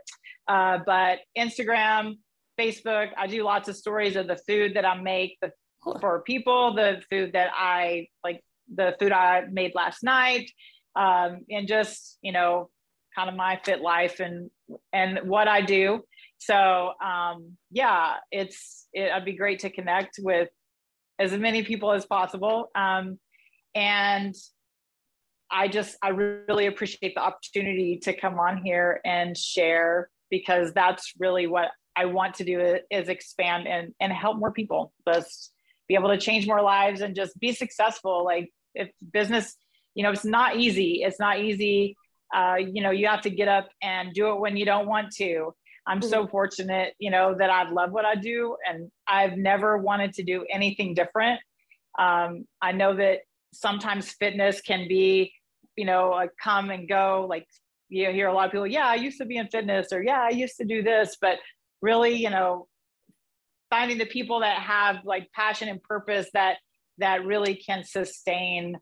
[0.48, 2.14] Uh, but Instagram,
[2.58, 5.52] Facebook, I do lots of stories of the food that I make the,
[6.00, 8.42] for people, the food that I like,
[8.74, 10.50] the food I made last night,
[10.96, 12.68] um, and just, you know,
[13.14, 14.50] kind of my fit life and
[14.92, 16.02] and what I do.
[16.38, 20.48] So um, yeah, it's it, would be great to connect with
[21.18, 22.70] as many people as possible.
[22.74, 23.18] Um,
[23.74, 24.34] and
[25.50, 31.12] I just I really appreciate the opportunity to come on here and share because that's
[31.18, 34.92] really what I want to do is expand and and help more people.
[35.08, 35.52] Just
[35.88, 38.24] be able to change more lives and just be successful.
[38.24, 39.56] Like if business,
[39.94, 41.02] you know, it's not easy.
[41.02, 41.96] It's not easy.
[42.34, 45.12] Uh, you know, you have to get up and do it when you don't want
[45.16, 45.54] to.
[45.86, 46.30] I'm so mm-hmm.
[46.30, 50.44] fortunate, you know, that I love what I do and I've never wanted to do
[50.50, 51.40] anything different.
[51.98, 53.20] Um, I know that
[53.52, 55.32] sometimes fitness can be,
[55.76, 57.26] you know, a come and go.
[57.28, 57.46] Like
[57.88, 60.20] you hear a lot of people, yeah, I used to be in fitness or yeah,
[60.20, 61.16] I used to do this.
[61.20, 61.38] But
[61.80, 62.66] really, you know,
[63.70, 66.56] finding the people that have like passion and purpose that
[66.98, 68.76] that really can sustain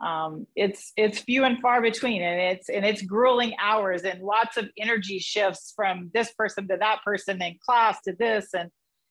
[0.00, 4.58] um, it's it's few and far between and it's and it's grueling hours and lots
[4.58, 8.70] of energy shifts from this person to that person in class to this and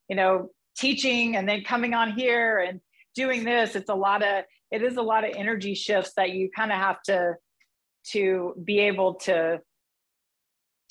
[0.09, 2.81] you know teaching and then coming on here and
[3.15, 3.75] doing this.
[3.75, 6.77] It's a lot of it is a lot of energy shifts that you kind of
[6.77, 7.33] have to
[8.11, 9.59] to be able to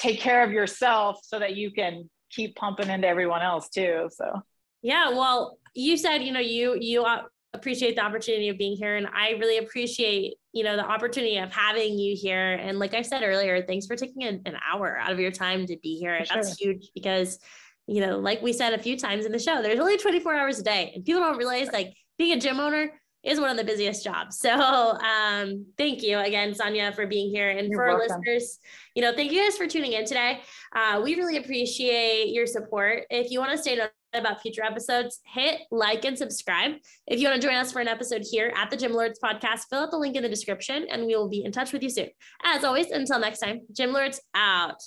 [0.00, 4.42] take care of yourself so that you can keep pumping into everyone else too so.
[4.82, 7.06] Yeah well you said you know you you
[7.54, 11.52] appreciate the opportunity of being here and i really appreciate you know the opportunity of
[11.52, 15.12] having you here and like i said earlier thanks for taking an, an hour out
[15.12, 16.72] of your time to be here for that's sure.
[16.72, 17.38] huge because
[17.86, 20.58] you know like we said a few times in the show there's only 24 hours
[20.58, 22.90] a day and people don't realize like being a gym owner
[23.24, 24.38] is one of the busiest jobs.
[24.38, 27.50] So um, thank you again, Sonya, for being here.
[27.50, 28.12] And You're for welcome.
[28.12, 28.58] our listeners,
[28.94, 30.42] you know, thank you guys for tuning in today.
[30.76, 33.04] Uh, we really appreciate your support.
[33.08, 33.76] If you want to stay
[34.14, 36.72] about future episodes, hit like and subscribe.
[37.06, 39.64] If you want to join us for an episode here at the Gym Lords podcast,
[39.70, 41.90] fill out the link in the description and we will be in touch with you
[41.90, 42.08] soon.
[42.42, 44.82] As always, until next time, Gym Lords out.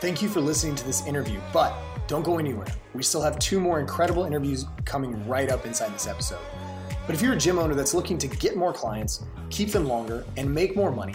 [0.00, 1.74] Thank you for listening to this interview, but
[2.06, 2.66] don't go anywhere.
[2.94, 6.40] We still have two more incredible interviews coming right up inside this episode.
[7.06, 10.24] But if you're a gym owner that's looking to get more clients, keep them longer,
[10.36, 11.14] and make more money,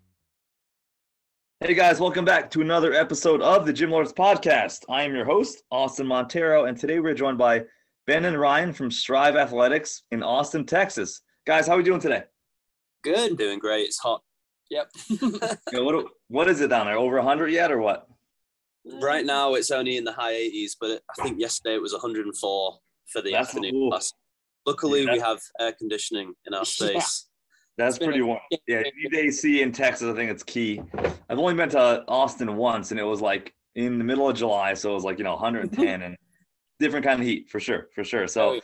[1.63, 4.79] Hey guys, welcome back to another episode of the Gym Lords Podcast.
[4.89, 7.63] I am your host, Austin Montero, and today we're joined by
[8.07, 11.21] Ben and Ryan from Strive Athletics in Austin, Texas.
[11.45, 12.23] Guys, how are we doing today?
[13.03, 13.83] Good, doing great.
[13.85, 14.21] It's hot.
[14.71, 14.89] Yep.
[15.71, 16.97] yeah, what what is it down there?
[16.97, 18.07] Over 100 yet, or what?
[18.99, 22.79] right now it's only in the high 80s, but I think yesterday it was 104
[23.13, 23.91] for the That's afternoon cool.
[23.91, 24.11] class.
[24.65, 25.13] Luckily, Yeah.
[25.13, 27.27] we have air conditioning in our space.
[27.77, 28.39] That's pretty one.
[28.67, 30.07] Yeah, AC in Texas.
[30.07, 30.81] I think it's key.
[31.29, 34.73] I've only been to Austin once, and it was like in the middle of July,
[34.73, 36.17] so it was like you know 110 and
[36.79, 38.27] different kind of heat for sure, for sure.
[38.27, 38.59] So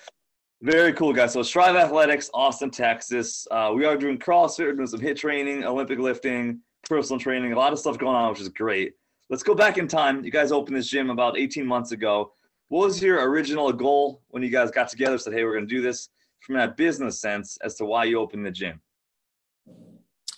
[0.61, 1.33] very cool, guys.
[1.33, 3.47] So Strive Athletics, Austin, Texas.
[3.51, 7.57] Uh, we are doing CrossFit, we're doing some HIIT training, Olympic lifting, personal training, a
[7.57, 8.93] lot of stuff going on, which is great.
[9.29, 10.23] Let's go back in time.
[10.23, 12.31] You guys opened this gym about 18 months ago.
[12.69, 15.17] What was your original goal when you guys got together?
[15.17, 16.09] Said, "Hey, we're going to do this."
[16.41, 18.79] From that business sense, as to why you opened the gym.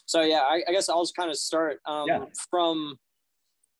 [0.10, 2.26] So yeah, I, I guess I'll just kind of start um, Yeah.
[2.50, 2.98] from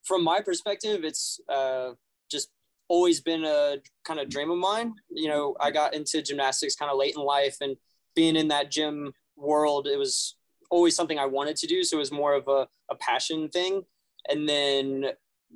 [0.04, 1.04] from my perspective.
[1.04, 1.94] It's uh,
[2.30, 2.50] just
[2.88, 4.94] always been a kind of dream of mine.
[5.10, 7.76] You know, I got into gymnastics kind of late in life, and
[8.16, 10.36] being in that gym world, it was
[10.70, 11.84] always something I wanted to do.
[11.84, 13.82] So it was more of a, a passion thing.
[14.30, 15.06] And then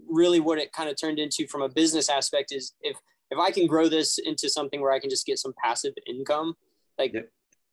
[0.10, 2.98] really what it kind of turned into from a business aspect is if
[3.30, 6.56] if I can grow this into something where I can just get some passive income,
[6.98, 7.30] like Yep.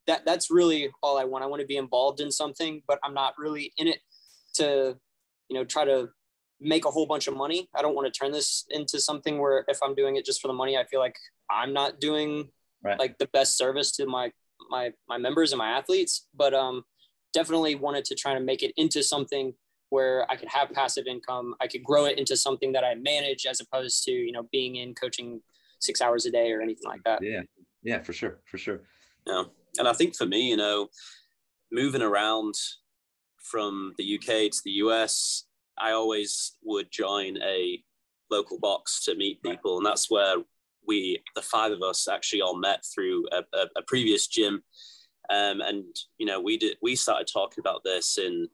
[0.07, 1.45] That that's really all I want.
[1.45, 3.99] I want to be involved in something, but I'm not really in it
[4.55, 4.97] to,
[5.49, 6.09] you know, try to
[6.61, 7.69] make a whole bunch of money.
[7.75, 10.49] I don't want to turn this into something where if I'm doing it just for
[10.49, 11.17] the money, I feel like
[11.51, 12.51] I'm not doing
[12.83, 12.99] Right.
[12.99, 14.33] like the best service to my
[14.71, 16.27] my my members and my athletes.
[16.35, 16.83] But um
[17.35, 19.53] definitely wanted to try to make it into something
[19.91, 21.55] where I could have passive income.
[21.61, 24.77] I could grow it into something that I manage as opposed to, you know, being
[24.77, 25.43] in coaching
[25.81, 27.23] six hours a day or anything like that.
[27.23, 27.43] Yeah,
[27.83, 28.81] yeah, for sure, for sure.
[29.27, 29.45] Yeah.
[29.79, 30.89] And I think for me, you know,
[31.73, 32.55] moving around
[33.43, 35.45] from the UK to the US,
[35.79, 37.83] I always would join a
[38.31, 39.79] local box to meet people.
[39.79, 40.37] And that's where
[40.87, 44.63] we, the five of us, actually all met through a, a, a previous gym.
[45.31, 45.85] Um, and,
[46.19, 48.49] you know, we did, we started talking about this in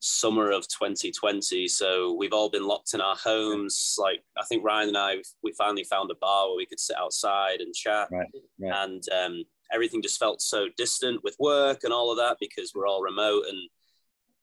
[0.00, 1.66] summer of 2020.
[1.68, 3.96] So we've all been locked in our homes.
[3.98, 6.96] Like, I think Ryan and I, we finally found a bar where we could sit
[6.96, 8.08] outside and chat.
[8.10, 8.26] Right,
[8.60, 8.72] right.
[8.84, 12.86] And um, everything just felt so distant with work and all of that because we're
[12.86, 13.44] all remote.
[13.48, 13.58] And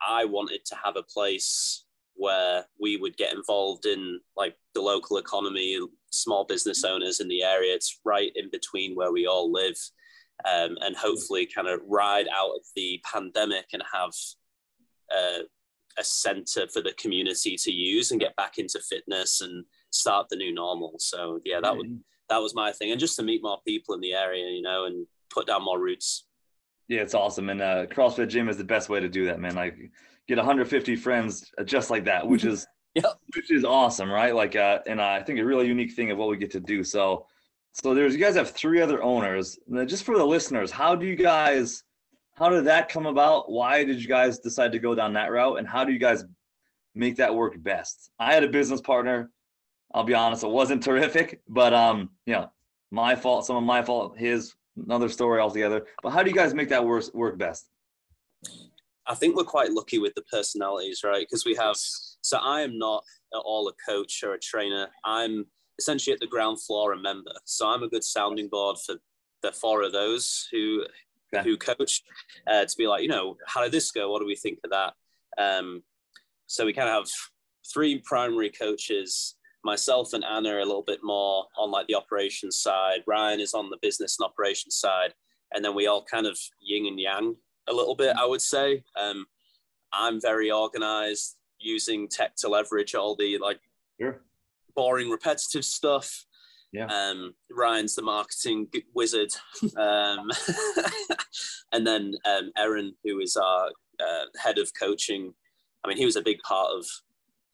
[0.01, 1.85] I wanted to have a place
[2.15, 5.77] where we would get involved in like the local economy,
[6.11, 7.73] small business owners in the area.
[7.73, 9.77] It's right in between where we all live.
[10.43, 14.11] Um, and hopefully kind of ride out of the pandemic and have
[15.09, 15.43] uh,
[15.97, 20.35] a center for the community to use and get back into fitness and start the
[20.35, 20.95] new normal.
[20.99, 24.01] So yeah, that would that was my thing, and just to meet more people in
[24.01, 26.25] the area, you know, and put down more roots.
[26.87, 29.55] Yeah, it's awesome, and uh, CrossFit gym is the best way to do that, man.
[29.55, 29.75] Like,
[30.27, 33.19] get 150 friends just like that, which is Yep.
[33.35, 34.33] which is awesome, right?
[34.33, 36.61] Like, uh, and uh, I think a really unique thing of what we get to
[36.61, 36.81] do.
[36.81, 37.25] So,
[37.73, 39.59] so there's you guys have three other owners.
[39.67, 41.83] And just for the listeners, how do you guys?
[42.35, 43.51] How did that come about?
[43.51, 45.57] Why did you guys decide to go down that route?
[45.59, 46.23] And how do you guys
[46.93, 48.11] make that work best?
[48.17, 49.29] I had a business partner.
[49.93, 52.47] I'll be honest, it wasn't terrific, but um, yeah,
[52.91, 55.85] my fault, some of my fault, his another story altogether.
[56.03, 57.67] But how do you guys make that work work best?
[59.07, 61.25] I think we're quite lucky with the personalities, right?
[61.27, 61.75] Because we have.
[62.21, 64.87] So I am not at all a coach or a trainer.
[65.03, 65.45] I'm
[65.79, 67.33] essentially at the ground floor a member.
[67.45, 68.95] So I'm a good sounding board for
[69.41, 70.85] the four of those who
[71.43, 72.01] who coach
[72.47, 74.09] uh, to be like, you know, how did this go?
[74.09, 74.93] What do we think of that?
[75.37, 75.83] Um,
[76.47, 77.09] so we kind of have
[77.73, 79.35] three primary coaches.
[79.65, 82.99] Myself and Anna are a little bit more on like the operations side.
[83.07, 85.15] Ryan is on the business and operations side,
[85.53, 87.35] and then we all kind of yin and yang
[87.67, 88.15] a little bit.
[88.15, 88.83] I would say.
[88.95, 89.25] Um,
[89.91, 93.59] I'm very organized, using tech to leverage all the like
[93.99, 94.21] Sure.
[94.75, 96.25] boring, repetitive stuff.
[96.71, 96.85] Yeah.
[96.87, 99.31] Um, Ryan's the marketing wizard,
[99.77, 100.29] um,
[101.71, 105.33] and then um, Aaron, who is our uh, head of coaching.
[105.83, 106.85] I mean, he was a big part of.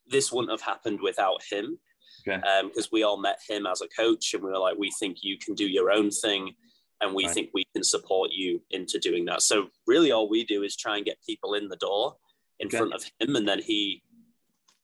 [0.08, 1.78] This wouldn't have happened without him,
[2.26, 2.40] Okay.
[2.64, 5.38] because we all met him as a coach, and we were like, we think you
[5.38, 6.54] can do your own thing,
[7.00, 7.34] and we Right.
[7.34, 9.42] think we can support you into doing that.
[9.42, 12.16] So really, all we do is try and get people in the door
[12.60, 12.78] in Okay.
[12.78, 14.02] front of him, and then he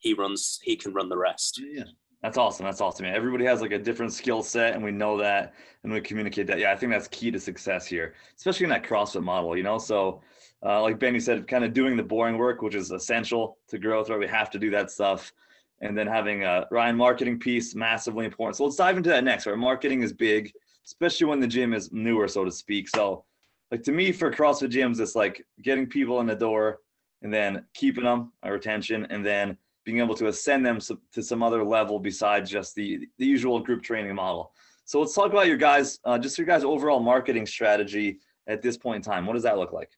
[0.00, 0.60] he runs.
[0.62, 1.60] He can run the rest.
[1.60, 1.82] Yeah.
[2.22, 2.64] That's awesome.
[2.66, 3.04] That's awesome.
[3.04, 3.14] Man.
[3.16, 6.58] Everybody has like a different skill set, and we know that, and we communicate that.
[6.60, 9.56] Yeah, I think that's key to success here, especially in that CrossFit model.
[9.56, 10.22] You know, so
[10.64, 14.08] uh, like Benny said, kind of doing the boring work, which is essential to growth.
[14.08, 15.32] Right, we have to do that stuff,
[15.80, 18.56] and then having a Ryan marketing piece massively important.
[18.56, 19.46] So let's dive into that next.
[19.46, 20.52] Right, marketing is big,
[20.84, 22.88] especially when the gym is newer, so to speak.
[22.88, 23.24] So,
[23.70, 26.80] like to me, for CrossFit gyms, it's like getting people in the door,
[27.22, 30.78] and then keeping them, our retention, and then being able to ascend them
[31.12, 34.52] to some other level besides just the, the usual group training model.
[34.84, 38.76] So let's talk about your guys, uh, just your guys' overall marketing strategy at this
[38.76, 39.26] point in time.
[39.26, 39.90] What does that look like?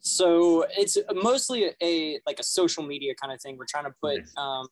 [0.00, 3.56] So it's mostly a like a social media kind of thing.
[3.56, 4.68] We're trying to put um,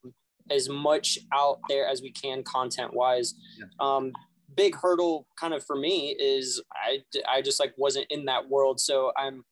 [0.50, 3.34] as much out there as we can content wise.
[3.58, 3.66] Yeah.
[3.80, 4.12] Um,
[4.56, 8.80] big hurdle kind of for me is I, I just like wasn't in that world.
[8.80, 9.44] So I'm,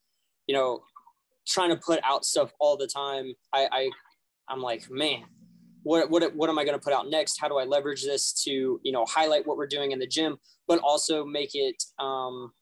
[0.47, 0.81] you know,
[1.47, 3.35] trying to put out stuff all the time.
[3.53, 3.91] I, I
[4.49, 5.25] I'm like, man,
[5.83, 7.39] what, what, what am I going to put out next?
[7.41, 10.39] How do I leverage this to, you know, highlight what we're doing in the gym,
[10.67, 12.53] but also make it, um,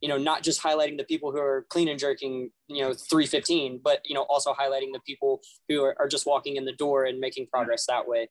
[0.00, 3.80] you know, not just highlighting the people who are clean and jerking, you know, 315,
[3.82, 7.04] but, you know, also highlighting the people who are, are just walking in the door
[7.04, 8.28] and making progress that way.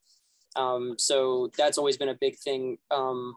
[0.56, 2.78] Um, so that's always been a big thing.
[2.90, 3.36] Um,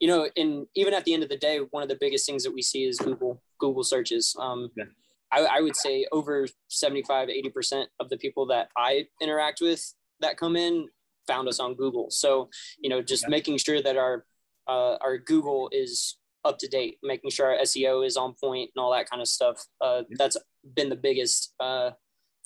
[0.00, 2.44] you know, and even at the end of the day, one of the biggest things
[2.44, 4.34] that we see is Google, Google searches.
[4.38, 4.84] Um, yeah.
[5.30, 10.38] I, I would say over 75, 80% of the people that I interact with that
[10.38, 10.88] come in
[11.26, 12.06] found us on Google.
[12.10, 12.48] So,
[12.78, 14.24] you know, just making sure that our,
[14.66, 18.82] uh, our Google is up to date, making sure our SEO is on point and
[18.82, 19.64] all that kind of stuff.
[19.80, 20.16] Uh, yeah.
[20.18, 20.36] That's
[20.74, 21.90] been the biggest uh,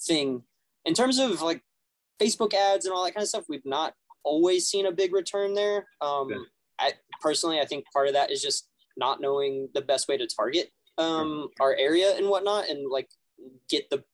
[0.00, 0.42] thing
[0.84, 1.62] in terms of like
[2.20, 3.44] Facebook ads and all that kind of stuff.
[3.48, 5.86] We've not always seen a big return there.
[6.00, 6.46] Um,
[6.78, 10.26] I personally, I think part of that is just not knowing the best way to
[10.26, 13.08] target um, our area and whatnot, and like
[13.68, 14.04] get the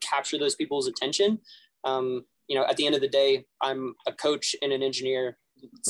[0.00, 1.40] capture those people's attention.
[1.84, 5.38] Um, you know, at the end of the day, I'm a coach and an engineer.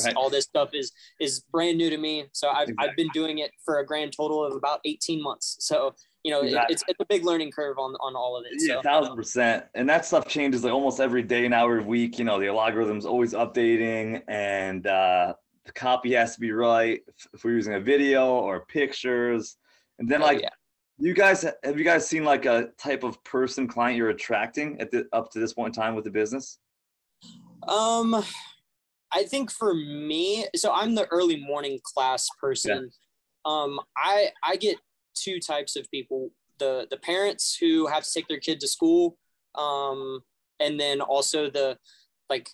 [0.04, 0.14] Right.
[0.14, 2.26] All this stuff is is brand new to me.
[2.32, 2.88] So I've, exactly.
[2.88, 5.56] I've been doing it for a grand total of about 18 months.
[5.60, 5.94] So
[6.24, 6.72] you know, exactly.
[6.72, 8.52] it's, it's a big learning curve on, on all of it.
[8.56, 9.66] Yeah, thousand percent.
[9.74, 12.18] And that stuff changes like almost every day now every week.
[12.18, 15.34] You know, the algorithm's always updating and uh,
[15.66, 17.02] the copy has to be right.
[17.06, 19.56] If, if we're using a video or pictures,
[19.98, 20.48] and then oh, like, yeah.
[20.98, 24.90] you guys have you guys seen like a type of person client you're attracting at
[24.90, 26.58] the up to this point in time with the business?
[27.68, 28.24] Um,
[29.14, 32.90] I think for me, so I'm the early morning class person.
[33.46, 33.52] Yeah.
[33.52, 34.76] Um, I I get
[35.14, 39.16] two types of people: the the parents who have to take their kid to school,
[39.54, 40.20] um,
[40.60, 41.78] and then also the
[42.28, 42.48] like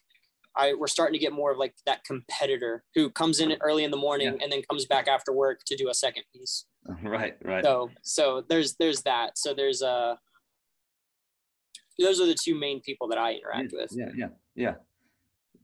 [0.56, 3.90] I we're starting to get more of like that competitor who comes in early in
[3.90, 4.42] the morning yeah.
[4.42, 6.66] and then comes back after work to do a second piece.
[7.04, 7.62] Right, right.
[7.62, 9.38] So so there's there's that.
[9.38, 10.16] So there's uh
[11.98, 13.90] those are the two main people that I interact yeah, with.
[13.92, 14.74] Yeah, yeah, yeah.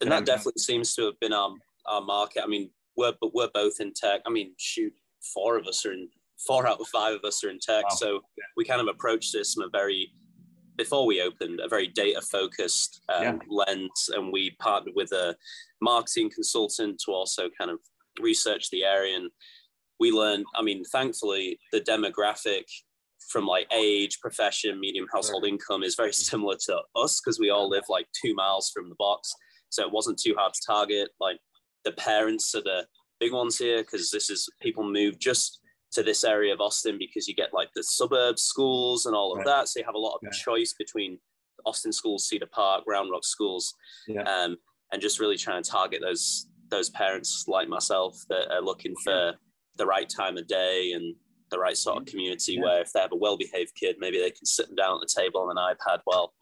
[0.01, 1.51] And that definitely seems to have been our
[1.87, 2.43] our market.
[2.43, 4.21] I mean, we're but we're both in tech.
[4.27, 4.93] I mean, shoot,
[5.35, 6.09] four of us are in
[6.47, 7.85] four out of five of us are in tech.
[7.85, 7.97] Wow.
[7.97, 8.21] So
[8.57, 10.13] we kind of approached this from a very
[10.77, 13.39] before we opened a very data focused um, yeah.
[13.49, 15.35] lens and we partnered with a
[15.81, 17.79] marketing consultant to also kind of
[18.21, 19.31] research the area and
[20.01, 22.65] we learned i mean thankfully the demographic
[23.31, 27.69] from like age profession medium household income is very similar to us because we all
[27.69, 29.35] live like two miles from the box
[29.71, 31.39] so it wasn't too hard to target like
[31.85, 32.87] the parents are the
[33.21, 35.61] big ones here because this is people move just
[35.93, 39.39] to this area of Austin because you get like the suburb schools and all of
[39.39, 39.47] right.
[39.47, 39.69] that.
[39.69, 40.31] So you have a lot of yeah.
[40.31, 41.19] choice between
[41.65, 43.73] Austin schools, Cedar Park, Round Rock schools,
[44.07, 44.23] yeah.
[44.23, 44.57] um,
[44.93, 49.35] and just really trying to target those those parents like myself that are looking for
[49.77, 51.15] the right time of day and
[51.51, 52.63] the right sort of community yeah.
[52.63, 55.21] where if they have a well-behaved kid, maybe they can sit them down at the
[55.21, 56.35] table on an iPad while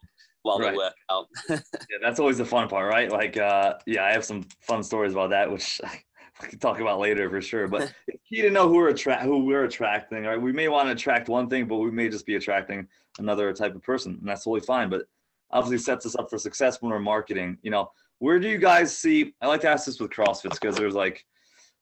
[0.44, 0.72] while right.
[0.72, 1.26] they work out.
[1.50, 3.10] yeah, that's always the fun part, right?
[3.10, 5.80] Like, uh, yeah, I have some fun stories about that, which
[6.42, 7.66] we can talk about later for sure.
[7.66, 10.24] But it's key to know who we're attract who we're attracting.
[10.24, 10.40] Right?
[10.40, 12.86] We may want to attract one thing, but we may just be attracting
[13.18, 14.90] another type of person, and that's totally fine.
[14.90, 15.06] But
[15.50, 17.58] obviously sets us up for success when we're marketing.
[17.62, 19.34] You know, where do you guys see?
[19.40, 21.24] I like to ask this with CrossFits because there's like,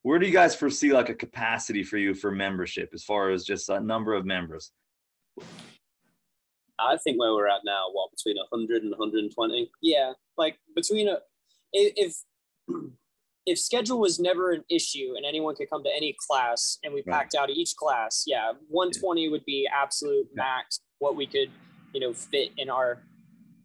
[0.02, 3.44] where do you guys foresee like a capacity for you for membership as far as
[3.44, 4.70] just a number of members?
[6.78, 9.70] I think where we're at now, what between 100 and 120.
[9.82, 11.18] Yeah, like between a
[11.72, 12.16] if
[13.46, 17.02] if schedule was never an issue and anyone could come to any class and we
[17.06, 17.18] right.
[17.18, 21.50] packed out each class, yeah, 120 would be absolute max what we could,
[21.92, 23.02] you know, fit in our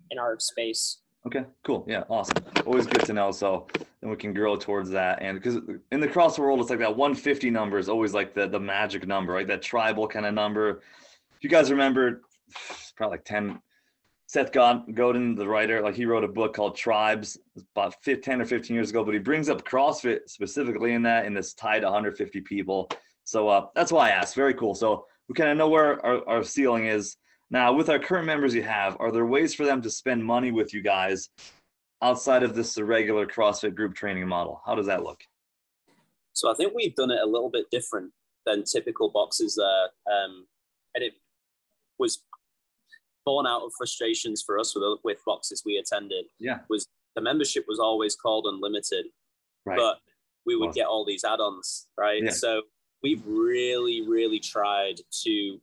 [0.10, 1.00] in our space.
[1.26, 1.86] Okay, cool.
[1.88, 2.38] Yeah, awesome.
[2.66, 3.32] Always good to know.
[3.32, 3.68] So
[4.02, 5.22] then we can grow towards that.
[5.22, 5.58] And because
[5.92, 9.06] in the cross world, it's like that 150 number is always like the the magic
[9.06, 9.48] number, right?
[9.48, 10.82] That tribal kind of number.
[11.36, 12.24] If you guys remember,
[12.96, 13.62] probably like 10,
[14.28, 17.38] Seth Godin, the writer, like he wrote a book called Tribes
[17.76, 21.34] about 10 or 15 years ago, but he brings up CrossFit specifically in that, in
[21.34, 22.90] this tied to 150 people.
[23.24, 24.36] So uh, that's why I asked.
[24.36, 24.76] Very cool.
[24.76, 27.16] So we kind of know where our, our ceiling is.
[27.50, 30.52] Now, with our current members you have, are there ways for them to spend money
[30.52, 31.30] with you guys
[32.02, 34.62] outside of this regular CrossFit group training model?
[34.66, 35.22] How does that look?
[36.34, 38.12] So I think we've done it a little bit different
[38.46, 40.14] than typical boxes there.
[40.14, 40.48] Um,
[40.94, 41.14] and it
[41.98, 42.24] was
[43.28, 46.26] born out of frustrations for us with with boxes we attended.
[46.40, 49.08] Yeah, was the membership was always called unlimited,
[49.66, 49.78] right.
[49.78, 49.98] but
[50.46, 52.24] we would get all these add-ons, right?
[52.24, 52.30] Yeah.
[52.30, 52.62] So
[53.04, 55.60] we've really, really tried to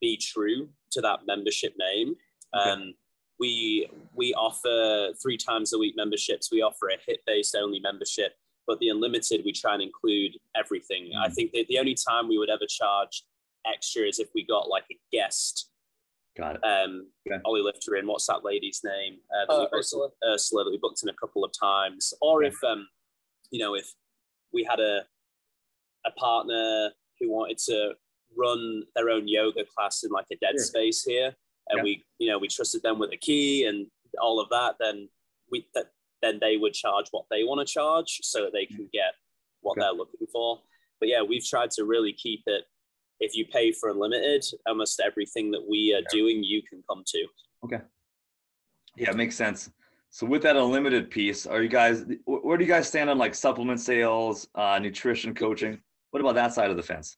[0.00, 2.16] be true to that membership name.
[2.52, 2.70] Okay.
[2.70, 2.94] Um,
[3.38, 6.50] we we offer three times a week memberships.
[6.50, 8.32] We offer a HIIT based only membership,
[8.66, 11.12] but the unlimited we try and include everything.
[11.14, 11.26] Mm.
[11.26, 13.22] I think that the only time we would ever charge
[13.66, 15.70] extra is if we got like a guest.
[16.36, 16.64] Got it.
[16.64, 17.40] Um, okay.
[17.44, 19.18] Oly Lifter in what's that lady's name?
[19.32, 20.08] Uh, uh, Ursula.
[20.26, 22.48] Ursula that we booked in a couple of times, or okay.
[22.48, 22.88] if um,
[23.50, 23.86] you know, if
[24.52, 25.02] we had a
[26.04, 27.92] a partner who wanted to
[28.36, 30.64] run their own yoga class in like a dead sure.
[30.64, 31.34] space here,
[31.68, 31.82] and yeah.
[31.82, 33.86] we you know we trusted them with a key and
[34.20, 35.08] all of that, then
[35.50, 38.88] we that then they would charge what they want to charge so that they can
[38.92, 39.14] get
[39.60, 39.82] what okay.
[39.82, 40.60] they're looking for.
[40.98, 42.64] But yeah, we've tried to really keep it.
[43.20, 47.26] If you pay for unlimited, almost everything that we are doing, you can come to.
[47.64, 47.80] Okay.
[48.96, 49.70] Yeah, it makes sense.
[50.10, 53.34] So with that unlimited piece, are you guys where do you guys stand on like
[53.34, 55.80] supplement sales, uh, nutrition coaching?
[56.12, 57.16] What about that side of the fence?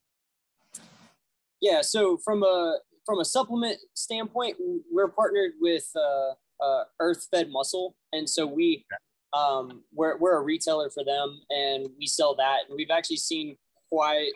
[1.61, 4.57] Yeah, so from a from a supplement standpoint,
[4.91, 8.87] we're partnered with uh, uh, Earth Fed Muscle, and so we
[9.37, 13.57] um, we're we're a retailer for them, and we sell that, and we've actually seen
[13.91, 14.33] quite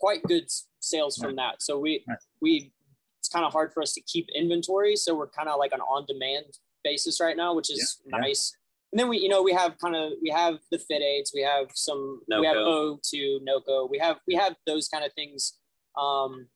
[0.00, 0.46] quite good
[0.84, 1.62] sales from that.
[1.62, 2.04] So we
[2.40, 2.72] we
[3.18, 5.80] it's kind of hard for us to keep inventory, so we're kind of like an
[5.80, 8.18] on demand basis right now, which is yeah.
[8.18, 8.56] nice.
[8.92, 11.66] And then we, you know, we have kind of we have the FitAids, we have
[11.74, 15.58] some, no we have O2, NOCCO, we have we have those kind of things
[15.98, 16.46] um,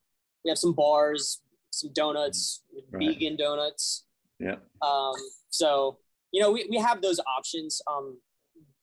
[0.45, 3.09] we have some bars, some donuts, right.
[3.09, 4.05] vegan donuts.
[4.39, 4.57] Yeah.
[4.83, 5.15] Um,
[5.51, 5.99] so
[6.33, 7.81] you know, we, we have those options.
[7.91, 8.19] Um,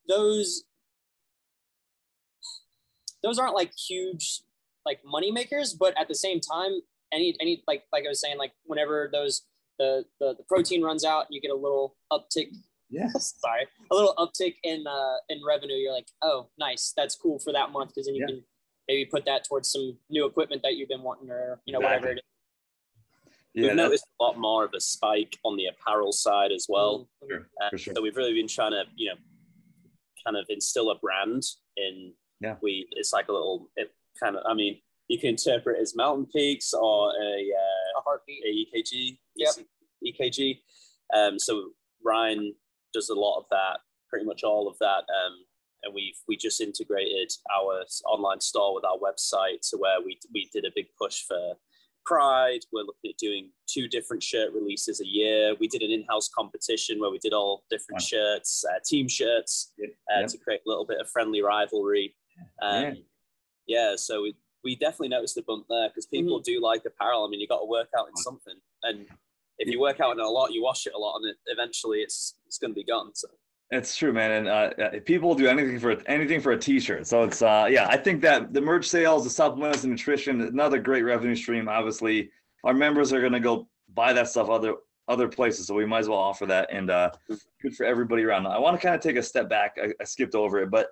[0.07, 0.63] those
[3.23, 4.41] those aren't like huge
[4.85, 6.79] like money makers, but at the same time,
[7.13, 9.43] any any like like I was saying, like whenever those
[9.79, 12.47] the the, the protein runs out, you get a little uptick.
[12.89, 13.07] Yeah.
[13.17, 15.75] Sorry, a little uptick in uh in revenue.
[15.75, 18.35] You're like, oh, nice, that's cool for that month because then you yeah.
[18.35, 18.43] can
[18.87, 21.97] maybe put that towards some new equipment that you've been wanting or you know exactly.
[21.97, 22.23] whatever it is.
[23.55, 27.07] Yeah, we've noticed a lot more of a spike on the apparel side as well.
[27.23, 27.31] Mm-hmm.
[27.31, 27.93] Sure, uh, sure.
[27.95, 29.15] So we've really been trying to, you know,
[30.25, 31.43] kind of instill a brand
[31.77, 32.11] in.
[32.41, 32.55] Yeah.
[32.61, 33.69] We it's like a little.
[33.77, 34.43] It kind of.
[34.47, 39.17] I mean, you can interpret as mountain peaks or a, uh, a heartbeat, a EKG.
[39.35, 39.55] Yep.
[40.05, 40.59] EKG.
[41.15, 41.69] Um, so
[42.03, 42.53] Ryan
[42.93, 45.03] does a lot of that, pretty much all of that.
[45.09, 45.45] Um,
[45.83, 50.49] and we've we just integrated our online store with our website to where we we
[50.51, 51.53] did a big push for
[52.05, 52.59] Pride.
[52.71, 55.55] We're looking at doing two different shirt releases a year.
[55.59, 58.05] We did an in-house competition where we did all different wow.
[58.05, 59.89] shirts, uh, team shirts, yep.
[60.15, 60.29] Uh, yep.
[60.29, 62.15] to create a little bit of friendly rivalry.
[62.61, 62.93] Um, yeah.
[63.67, 66.53] Yeah, so we, we definitely noticed a bump there because people mm-hmm.
[66.53, 67.25] do like apparel.
[67.25, 69.05] I mean, you got to work out in something, and
[69.57, 71.99] if you work out in a lot, you wash it a lot, and it, eventually
[71.99, 73.11] it's it's going to be gone.
[73.13, 73.27] So
[73.71, 77.07] it's true, man, and uh, uh people do anything for anything for a T-shirt.
[77.07, 80.79] So it's uh, yeah, I think that the merch sales, the supplements, and nutrition, another
[80.79, 81.67] great revenue stream.
[81.67, 82.29] Obviously,
[82.63, 84.75] our members are going to go buy that stuff other
[85.07, 87.11] other places, so we might as well offer that, and uh,
[87.61, 88.47] good for everybody around.
[88.47, 89.77] I want to kind of take a step back.
[89.81, 90.89] I, I skipped over it, but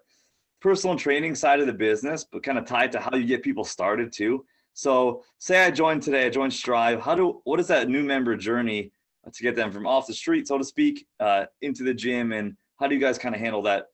[0.64, 3.64] personal training side of the business, but kind of tied to how you get people
[3.64, 4.44] started too.
[4.74, 7.00] So, say I joined today, I joined Strive.
[7.00, 8.92] How do what is that new member journey
[9.32, 12.56] to get them from off the street, so to speak, uh, into the gym and
[12.80, 13.88] how do you guys kind of handle that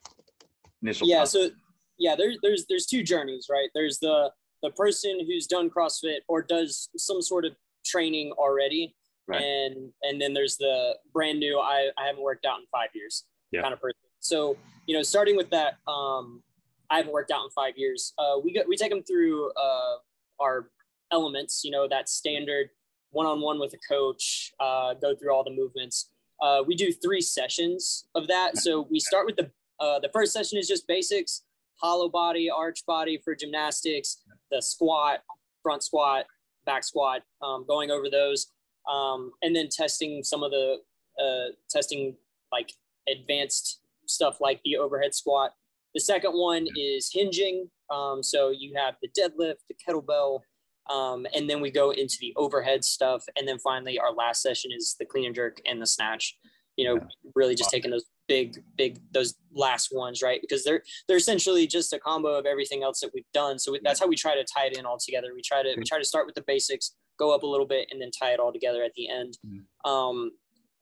[0.82, 1.32] initial yeah process?
[1.32, 1.49] so
[1.97, 4.32] yeah there, there's there's two journeys right there's the
[4.63, 7.53] the person who's done crossfit or does some sort of
[7.86, 8.95] training already
[9.28, 9.41] right.
[9.41, 13.26] and and then there's the brand new i, I haven't worked out in five years
[13.51, 13.61] yeah.
[13.61, 14.57] kind of person so
[14.88, 16.41] you know starting with that um
[16.90, 19.96] i haven't worked out in five years uh we got we take them through uh
[20.40, 20.70] our
[21.12, 22.70] elements you know that standard
[23.12, 26.12] one-on-one with a coach uh go through all the movements
[26.42, 28.58] uh, we do three sessions of that.
[28.58, 31.44] So we start with the uh, the first session is just basics,
[31.76, 35.20] hollow body, arch body for gymnastics, the squat,
[35.64, 36.26] front squat,
[36.66, 38.48] back squat, um, going over those,
[38.90, 40.78] um, and then testing some of the
[41.22, 42.16] uh, testing
[42.52, 42.74] like
[43.10, 45.52] advanced stuff like the overhead squat.
[45.94, 47.70] The second one is hinging.
[47.90, 50.42] Um, so you have the deadlift, the kettlebell,
[50.90, 53.24] um, and then we go into the overhead stuff.
[53.36, 56.38] And then finally, our last session is the clean and jerk and the snatch.
[56.76, 57.32] You know, yeah.
[57.36, 60.40] really just taking those big, big, those last ones, right?
[60.40, 63.60] Because they're they're essentially just a combo of everything else that we've done.
[63.60, 65.30] So we, that's how we try to tie it in all together.
[65.36, 67.90] We try to we try to start with the basics, go up a little bit,
[67.92, 69.38] and then tie it all together at the end.
[69.46, 69.92] Mm-hmm.
[69.92, 70.32] Um,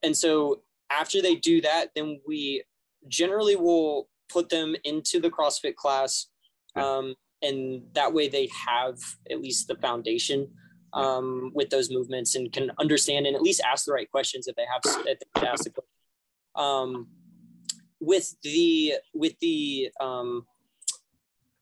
[0.04, 2.64] and so after they do that, then we
[3.08, 6.28] generally will put them into the CrossFit class.
[6.76, 8.98] Um, and that way they have
[9.32, 10.48] at least the foundation
[10.94, 14.56] um, with those movements and can understand and at least ask the right questions if
[14.56, 15.90] they have if they ask the question.
[16.56, 17.08] Um,
[18.00, 20.46] with the with the um,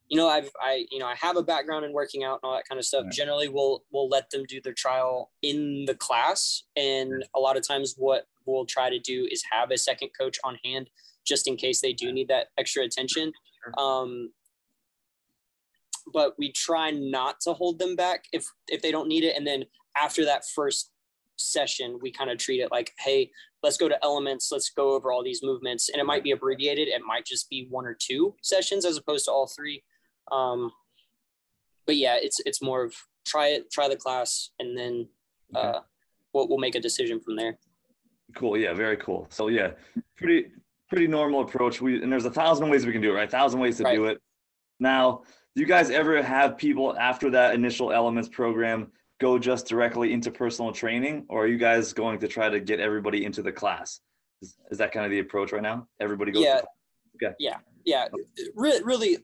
[0.08, 2.54] you know, I've I you know I have a background in working out and all
[2.54, 3.04] that kind of stuff.
[3.04, 3.12] Right.
[3.12, 7.66] Generally, we'll we'll let them do their trial in the class, and a lot of
[7.66, 10.88] times, what we'll try to do is have a second coach on hand
[11.26, 13.32] just in case they do need that extra attention.
[13.78, 14.30] Um,
[16.12, 19.46] but we try not to hold them back if if they don't need it, and
[19.46, 19.64] then
[19.96, 20.92] after that first
[21.38, 23.30] session, we kind of treat it like, hey,
[23.62, 26.88] let's go to elements, let's go over all these movements, and it might be abbreviated.
[26.88, 29.82] It might just be one or two sessions as opposed to all three.
[30.30, 30.70] Um,
[31.86, 32.94] but yeah, it's it's more of
[33.26, 35.08] try it, try the class, and then
[35.54, 35.80] uh,
[36.32, 37.58] we'll we'll make a decision from there.
[38.34, 38.56] Cool.
[38.56, 39.26] Yeah, very cool.
[39.30, 39.70] So yeah,
[40.16, 40.50] pretty
[40.88, 41.80] pretty normal approach.
[41.80, 43.30] We and there's a thousand ways we can do it, right?
[43.30, 43.94] thousand ways to Right.
[43.96, 44.20] do it.
[44.78, 45.22] Now,
[45.54, 50.30] do you guys ever have people after that initial elements program go just directly into
[50.30, 54.00] personal training, or are you guys going to try to get everybody into the class?
[54.42, 55.88] Is, is that kind of the approach right now?
[56.00, 56.44] Everybody goes.
[56.44, 56.60] Yeah.
[57.20, 57.34] To,
[57.86, 58.08] yeah
[58.54, 59.16] re- really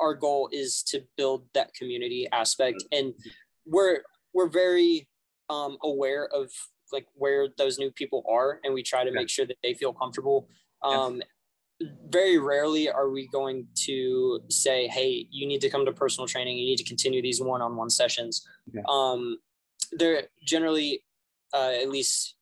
[0.00, 3.14] our goal is to build that community aspect and
[3.66, 3.98] we're
[4.32, 5.06] we're very
[5.48, 6.50] um, aware of
[6.92, 9.14] like where those new people are and we try to Okay.
[9.20, 10.48] make sure that they feel comfortable
[10.84, 10.90] Yeah.
[10.96, 11.22] um,
[12.10, 16.58] very rarely are we going to say hey you need to come to personal training
[16.58, 18.84] you need to continue these one-on-one sessions Okay.
[18.88, 19.38] um,
[19.92, 21.02] they're generally
[21.54, 22.34] uh, at least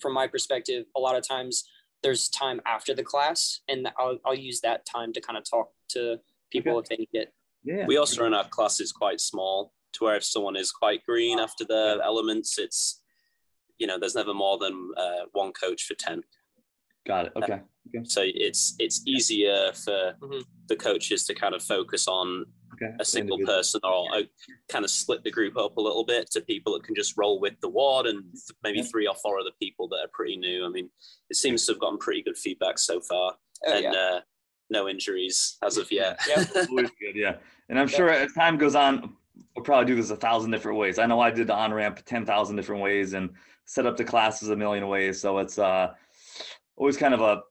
[0.00, 1.64] from my perspective a lot of times
[2.04, 5.70] there's time after the class and I'll, I'll use that time to kind of talk
[5.88, 6.18] to
[6.52, 7.32] people if they need it.
[7.64, 7.86] yeah.
[7.86, 11.64] We also run our classes quite small to where if someone is quite green after
[11.64, 13.00] the elements, it's,
[13.78, 16.22] you know, there's never more than uh, one coach for 10.
[17.06, 17.32] Got it.
[17.36, 17.60] Okay.
[18.04, 20.44] So it's it's easier for Mhm.
[20.68, 22.92] the coaches to kind of focus on Okay.
[22.98, 24.22] a single person or uh,
[24.68, 27.38] kind of split the group up a little bit to people that can just roll
[27.38, 28.84] with the ward and th- maybe Yeah.
[28.90, 30.64] three or four other people that are pretty new.
[30.66, 30.90] I mean,
[31.30, 33.92] it seems to have gotten pretty good feedback so far Oh, and yeah.
[33.92, 34.20] uh,
[34.70, 36.18] no injuries as of yet.
[36.26, 36.48] Yep.
[36.70, 37.36] Always good, yeah.
[37.68, 39.16] And I'm sure as time goes on,
[39.54, 40.98] we'll probably do this a thousand different ways.
[40.98, 43.30] I know I did the on ramp ten thousand different ways and
[43.66, 45.20] set up the classes a million ways.
[45.20, 45.94] So it's uh
[46.76, 47.42] always kind of a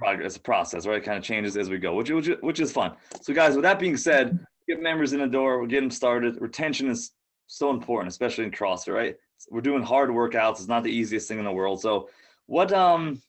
[0.00, 0.98] progress, a process, right?
[0.98, 2.90] It kind of changes as we go, which which which is fun.
[3.22, 4.38] So guys, with that being said,
[4.68, 6.40] get members in the door, we'll get them started.
[6.40, 7.12] Retention is
[7.46, 9.16] so important, especially in CrossFit, right?
[9.50, 10.58] We're doing hard workouts.
[10.60, 11.80] It's not the easiest thing in the world.
[11.80, 12.08] So
[12.46, 13.20] what um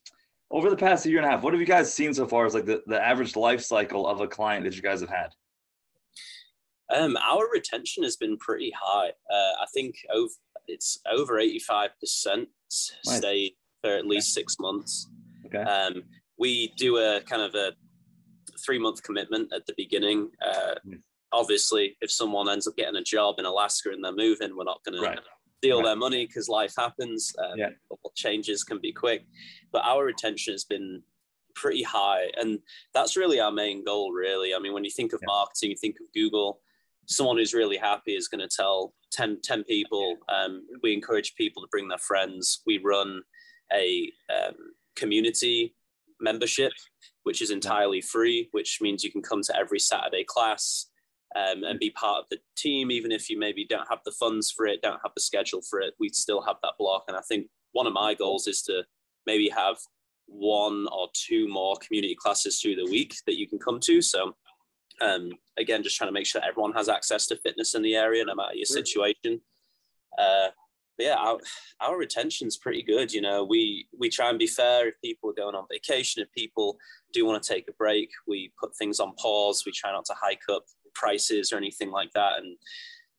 [0.49, 2.53] over the past year and a half, what have you guys seen so far as
[2.53, 5.29] like the, the average life cycle of a client that you guys have had?
[6.93, 9.09] Um, our retention has been pretty high.
[9.09, 10.33] Uh, I think over
[10.67, 12.47] it's over eighty five percent
[13.05, 13.17] Nice.
[13.17, 15.09] stay for at least six months.
[15.47, 15.63] Okay.
[15.63, 16.03] Um,
[16.41, 17.71] we do a kind of a
[18.65, 20.29] three month commitment at the beginning.
[20.43, 20.99] Uh, Nice.
[21.31, 24.83] obviously, if someone ends up getting a job in Alaska and they're moving, we're not
[24.83, 25.17] going Right.
[25.17, 25.23] to
[25.59, 25.85] steal Right.
[25.85, 27.31] their money because life happens.
[27.37, 27.69] Um, Yeah.
[28.15, 29.21] Changes can be quick,
[29.71, 31.03] but our retention has been
[31.53, 32.59] pretty high, and
[32.93, 34.11] that's really our main goal.
[34.11, 35.27] Really, I mean, when you think of Yeah.
[35.27, 36.61] marketing, you think of Google.
[37.05, 40.17] Someone who's really happy is going to tell 10, 10 people.
[40.27, 42.61] Um, we encourage people to bring their friends.
[42.65, 43.21] We run
[43.71, 45.75] a um, community
[46.21, 46.71] membership,
[47.23, 50.87] which is entirely free, which means you can come to every Saturday class
[51.35, 54.51] um, and be part of the team, even if you maybe don't have the funds
[54.51, 55.93] for it, don't have the schedule for it.
[55.99, 57.05] We still have that block.
[57.07, 58.83] And I think one of my goals is to
[59.25, 59.77] maybe have
[60.27, 64.01] one or two more community classes through the week that you can come to.
[64.01, 64.35] So,
[65.01, 68.25] um, again, just trying to make sure everyone has access to fitness in the area,
[68.25, 69.41] no matter your situation.
[70.17, 70.49] Uh,
[71.01, 71.37] yeah, our,
[71.79, 73.11] our retention's pretty good.
[73.11, 74.89] You know, we we try and be fair.
[74.89, 76.77] If people are going on vacation, if people
[77.13, 79.63] do want to take a break, we put things on pause.
[79.65, 82.57] We try not to hike up prices or anything like that, and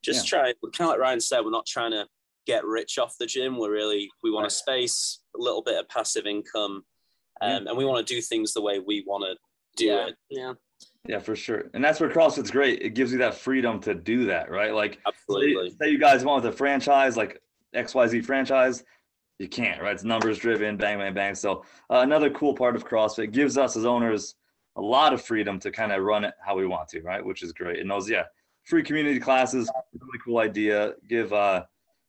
[0.03, 0.53] just try.
[0.77, 2.07] Kind of like Ryan said, we're not trying to
[2.47, 3.59] get rich off the gym.
[3.59, 6.85] We're really we want a space, a little bit of passive income,
[7.41, 9.37] um, and we want to do things the way we want to
[9.77, 10.07] do yeah.
[10.07, 10.15] it.
[10.31, 10.53] Yeah.
[11.09, 11.65] Yeah, for sure.
[11.75, 12.81] And that's where CrossFit's great.
[12.83, 14.73] It gives you that freedom to do that, right?
[14.73, 15.71] Like say, Absolutely.
[15.81, 17.41] say you guys want with a franchise, like
[17.75, 18.85] XYZ franchise,
[19.39, 19.95] you can't, right?
[19.95, 21.35] It's numbers driven, bang, bang, bang.
[21.35, 24.35] So uh, another cool part of CrossFit gives us as owners
[24.77, 27.25] a lot of freedom to kind of run it how we want to, right?
[27.25, 27.79] Which is great.
[27.81, 28.25] And those, yeah,
[28.65, 30.95] free community classes, really cool idea.
[31.09, 31.65] Give uh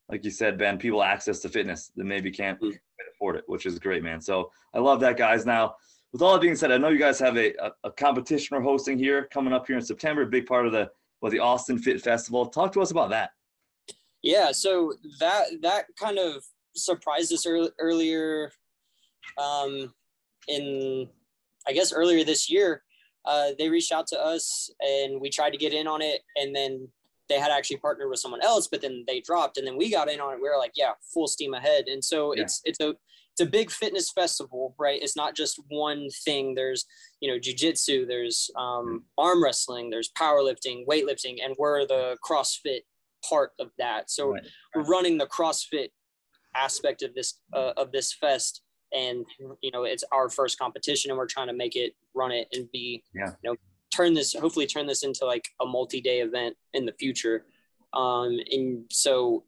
[0.10, 2.78] like you said, Ben, people access to fitness that maybe can't Mm.
[3.14, 4.22] afford it, which is great, man.
[4.22, 5.46] So I love that, guys.
[5.46, 5.76] Now,
[6.12, 8.64] with all that being said, I know you guys have a, a, a competition we're
[8.64, 10.92] hosting here coming up here in September, a big part of the
[11.22, 12.46] well, the Austin Fit Festival.
[12.46, 13.32] Talk to us about that.
[14.24, 16.44] Yeah, so that that kind of
[16.76, 18.52] surprised us ear- earlier
[19.38, 19.94] um
[20.48, 21.08] in
[21.68, 22.84] I guess earlier this year.
[23.26, 26.56] Uh they reached out to us and we tried to get in on it and
[26.56, 26.88] then
[27.30, 30.10] they had actually partnered with someone else, but then they dropped, and then we got
[30.12, 30.42] in on it.
[30.42, 31.86] We were like, yeah, full steam ahead.
[31.88, 32.44] And so Yeah.
[32.44, 32.90] it's it's a
[33.32, 35.02] it's a big fitness festival, right?
[35.02, 36.54] It's not just one thing.
[36.54, 36.86] There's
[37.22, 42.82] you know jujitsu, there's um, arm wrestling, there's powerlifting, weightlifting, and we're the CrossFit
[43.28, 44.10] part of that.
[44.10, 44.44] So Right.
[44.76, 45.90] we're running the CrossFit
[46.56, 48.62] aspect of this uh, of this fest,
[48.92, 49.26] and
[49.62, 52.72] you know it's our first competition, and we're trying to make it, run it, and
[52.72, 53.32] be Yeah.
[53.44, 53.56] you know
[53.94, 57.46] turn this hopefully turn this into like a multi-day event in the future.
[57.94, 59.46] Um, and so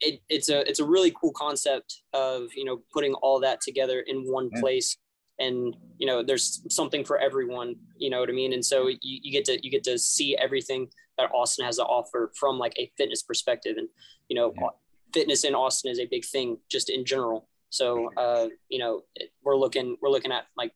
[0.00, 4.00] it, it's a it's a really cool concept of you know putting all that together
[4.00, 4.60] in one Yeah.
[4.60, 4.96] place
[5.38, 8.96] and you know there's something for everyone you know what i mean and so you,
[9.02, 12.74] you get to you get to see everything that austin has to offer from like
[12.78, 13.88] a fitness perspective and
[14.28, 14.68] you know Yeah.
[15.12, 19.02] fitness in austin is a big thing just in general so uh you know
[19.44, 20.72] we're looking we're looking at like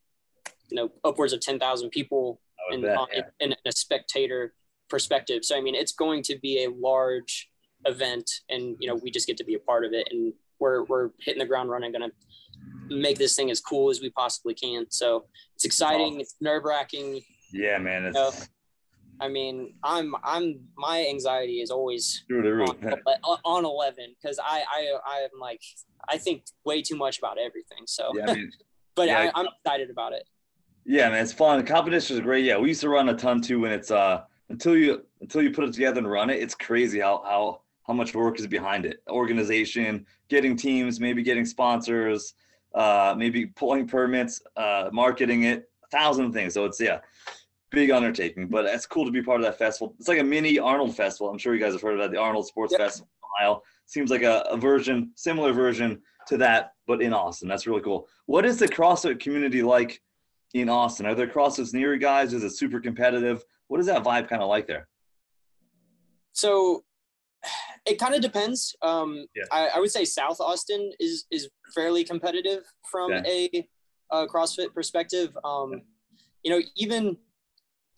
[0.70, 2.40] you know upwards of 10,000 people
[2.70, 3.22] in, bet, on- yeah.
[3.40, 4.54] in, in a spectator
[4.88, 5.44] perspective.
[5.44, 7.50] So I mean, it's going to be a large
[7.84, 10.84] event, and you know, we just get to be a part of it, and we're
[10.84, 12.14] we're hitting the ground running, going to
[12.88, 14.86] make this thing as cool as we possibly can.
[14.90, 16.06] So it's exciting.
[16.06, 16.20] awesome.
[16.20, 17.20] It's nerve wracking.
[17.52, 18.04] Yeah, man.
[18.06, 18.32] It's No.
[19.20, 22.70] I mean, I'm I'm my anxiety is always through the roof.
[23.24, 25.60] on, on 11 because I I I'm like
[26.08, 27.84] I think way too much about everything.
[27.86, 28.50] So, yeah, I mean,
[28.96, 29.30] but yeah.
[29.34, 30.24] I, I'm excited about it.
[30.84, 31.64] Yeah, man, it's fun.
[31.64, 32.44] Competitions are great.
[32.44, 33.60] Yeah, we used to run a ton too.
[33.60, 36.98] When it's uh until you until you put it together and run it, it's crazy
[36.98, 39.02] how how how much work is behind it.
[39.08, 42.34] Organization, getting teams, maybe getting sponsors,
[42.74, 46.54] uh, maybe pulling permits, uh, marketing it, a thousand things.
[46.54, 47.00] So it's yeah,
[47.70, 48.48] big undertaking.
[48.48, 49.94] But it's cool to be part of that festival.
[49.98, 51.30] It's like a mini Arnold Festival.
[51.30, 52.80] I'm sure you guys have heard of that, the Arnold Sports Yep.
[52.80, 53.08] Festival
[53.40, 53.62] in Ohio.
[53.86, 57.48] Seems like a, a version, similar version to that, but in Austin.
[57.48, 58.08] That's really cool.
[58.26, 60.00] What is the CrossFit community like?
[60.54, 61.06] in Austin?
[61.06, 62.32] Are there CrossFits near you guys?
[62.32, 63.42] Is it super competitive?
[63.68, 64.88] What is that vibe kind of like there?
[66.32, 66.84] So
[67.86, 68.74] it kind of depends.
[68.82, 69.44] Um, Yeah.
[69.50, 73.66] I, I would say South Austin is is fairly competitive from a,
[74.10, 75.36] a CrossFit perspective.
[75.44, 75.82] Um,
[76.42, 77.16] you know, even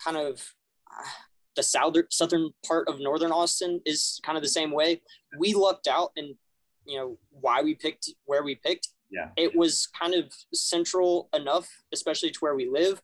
[0.03, 0.41] kind of
[1.55, 5.01] the southern southern part of Northern Austin is kind of the same way.
[5.37, 6.35] We lucked out, and
[6.85, 8.89] you know why we picked where we picked.
[9.11, 9.29] Yeah.
[9.37, 13.01] It was kind of central enough, especially to where we live,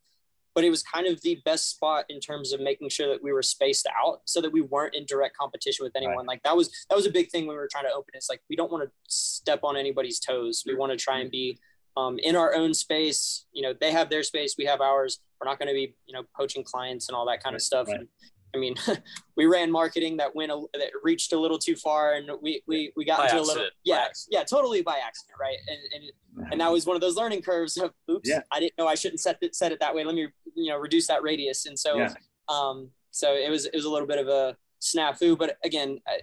[0.54, 3.32] but it was kind of the best spot in terms of making sure that we
[3.32, 6.26] were spaced out so that we weren't in direct competition with anyone.
[6.26, 8.12] Like that was that was a big thing when we were trying to open.
[8.16, 10.64] It's like we don't want to step on anybody's toes.
[10.66, 11.58] We want to try and be
[11.98, 13.46] um, in our own space.
[13.54, 15.20] You know, they have their space, we have ours.
[15.42, 17.62] We're not going to be, you know, poaching clients and all that kind Right, of
[17.64, 17.88] stuff.
[17.88, 18.00] right.
[18.00, 18.08] And,
[18.54, 18.76] I mean,
[19.38, 22.92] we ran marketing that went a, that reached a little too far, and we we
[22.96, 25.58] we got By into a little yeah yeah totally by accident, right?
[25.68, 28.40] And and and that was one of those learning curves of oops Yeah.
[28.52, 30.78] i didn't know i shouldn't set it set it that way let me you know
[30.78, 32.14] reduce that radius and so Yeah.
[32.48, 36.22] um so it was it was a little bit of a snafu but again I,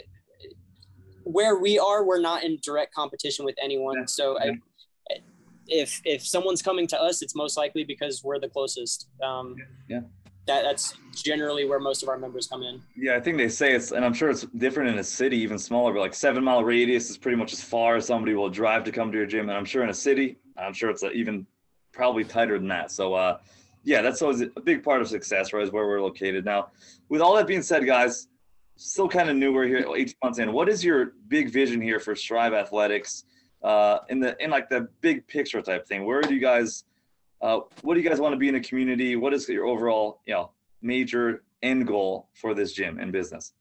[1.24, 4.04] where we are we're not in direct competition with anyone Yeah.
[4.06, 4.38] so.
[4.40, 4.58] I,
[5.70, 9.54] if if someone's coming to us it's most likely because we're the closest um
[9.88, 10.00] Yeah.
[10.48, 13.74] That that's generally where most of our members come in Yeah, I think they say
[13.74, 16.64] it's, and I'm sure it's different in a city, even smaller, but like seven mile
[16.64, 19.48] radius is pretty much as far as somebody will drive to come to your gym.
[19.48, 21.46] And I'm sure in a city, I'm sure it's even
[21.92, 22.90] probably tighter than that.
[22.90, 23.38] So, uh,
[23.84, 25.62] yeah, that's always a big part of success, right?
[25.62, 26.44] Is where we're located.
[26.44, 26.68] Now,
[27.08, 28.28] with all that being said, guys,
[28.76, 29.52] still kind of new.
[29.52, 30.52] We're here 18 months in.
[30.52, 33.24] What is your big vision here for Strive Athletics
[33.62, 36.04] uh, in the in like the big picture type thing?
[36.04, 36.84] Where do you guys,
[37.40, 39.16] uh, what do you guys want to be in a community?
[39.16, 40.50] What is your overall, you know,
[40.82, 43.52] major end goal for this gym and business?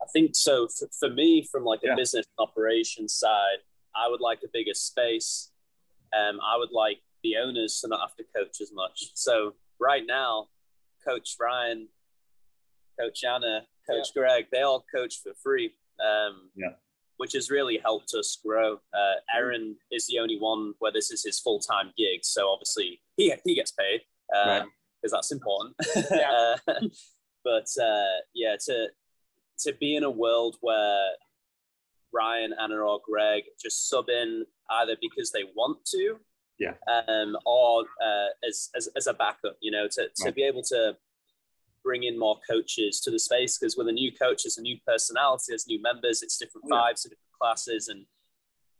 [0.00, 0.68] I think so.
[0.68, 1.94] For, for me, from like a Yeah.
[1.96, 3.58] business operations side,
[3.94, 5.50] I would like a bigger space.
[6.16, 9.10] Um, I would like the owners to not have to coach as much.
[9.14, 10.48] So right now,
[11.06, 11.88] Coach Ryan,
[12.98, 15.74] Coach Anna, Coach Greg, they all coach for free.
[16.00, 16.68] Um, Yeah.
[17.18, 18.74] Which has really helped us grow.
[18.94, 23.00] Uh, Aaron is the only one where this is his full time gig, so obviously
[23.16, 24.00] he he gets paid
[24.30, 25.10] because Right.
[25.12, 25.74] that's important.
[26.10, 26.56] Yeah.
[26.68, 26.74] uh,
[27.44, 28.88] but uh, yeah, to
[29.64, 31.08] to be in a world where
[32.12, 36.18] Ryan, Anna, or Greg just sub in either because they want to,
[36.58, 36.74] Yeah.
[37.08, 40.34] um, or uh, as, as as a backup, you know, to to Right.
[40.34, 40.96] be able to
[41.84, 44.76] bring in more coaches to the space because with a new coach, there's a new
[44.86, 46.76] personality, there's new members, it's different yeah.
[46.76, 48.04] vibes, different classes, and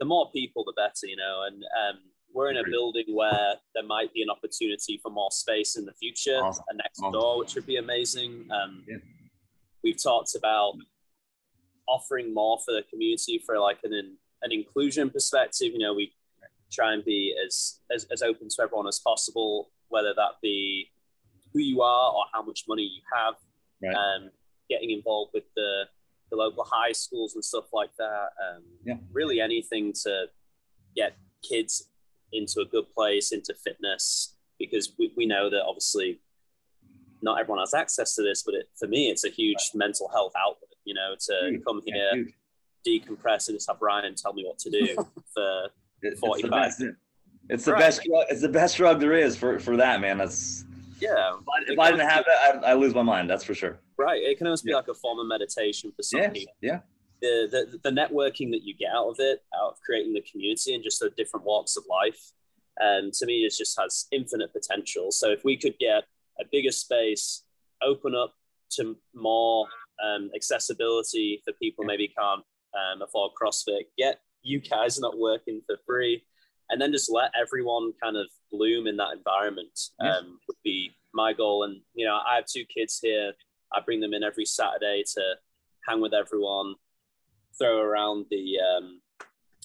[0.01, 1.45] the more people, the better, you know.
[1.47, 2.01] And um,
[2.33, 5.93] we're in a building where there might be an opportunity for more space in the
[5.95, 6.65] future, Awesome.
[6.69, 7.13] and next Awesome.
[7.13, 8.47] door, which would be amazing.
[8.51, 8.97] Um, Yeah.
[9.83, 10.75] We've talked about
[11.87, 15.73] offering more for the community for like an an inclusion perspective.
[15.73, 16.13] You know, we
[16.71, 20.91] try and be as, as as open to everyone as possible, whether that be
[21.53, 23.35] who you are or how much money you have.
[23.83, 23.95] Right.
[23.95, 24.31] Um,
[24.69, 25.85] getting involved with the
[26.31, 28.29] the local high schools and stuff like that.
[28.45, 28.97] Um, Yeah.
[29.13, 30.27] Really anything to
[30.95, 31.17] get
[31.49, 31.89] kids
[32.33, 36.21] into a good place, into fitness, because we, we know that obviously
[37.23, 40.33] not everyone has access to this, but it, for me, it's a huge mental health
[40.39, 41.65] outlet, you know, to Huge.
[41.65, 42.35] come here, huge.
[42.87, 44.87] decompress and just have Ryan tell me what to do
[45.35, 45.65] for,
[46.03, 46.83] It- It's, 40 the best.
[47.49, 47.81] It's the Right.
[47.81, 48.03] best.
[48.05, 50.19] Drug, it's the best drug there is for for that man.
[50.19, 50.65] That's
[51.01, 51.35] yeah.
[51.41, 53.29] if I, if I didn't have that, I, I lose my mind.
[53.31, 53.79] That's for sure.
[53.97, 54.23] Right.
[54.23, 54.77] It can almost be Yeah.
[54.77, 56.33] like a form of meditation for some Yes.
[56.33, 56.55] people.
[56.61, 56.81] Yeah.
[57.21, 60.75] the, the the networking that you get out of it, out of creating the community
[60.75, 62.21] and just the different walks of life,
[62.81, 65.11] um, to me, it just has infinite potential.
[65.11, 66.05] So if we could get
[66.41, 67.43] a bigger space,
[67.83, 68.35] open up
[68.77, 69.67] to more
[70.05, 71.89] um, accessibility for people Yeah.
[71.89, 72.45] maybe can't
[72.79, 76.23] um, afford CrossFit, get you guys not working for free,
[76.71, 80.17] and then just let everyone kind of bloom in that environment Yeah.
[80.17, 81.65] um, would be my goal.
[81.65, 83.33] And you know, I have two kids here.
[83.73, 85.23] I bring them in every Saturday to
[85.87, 86.75] hang with everyone,
[87.59, 89.01] throw around the um,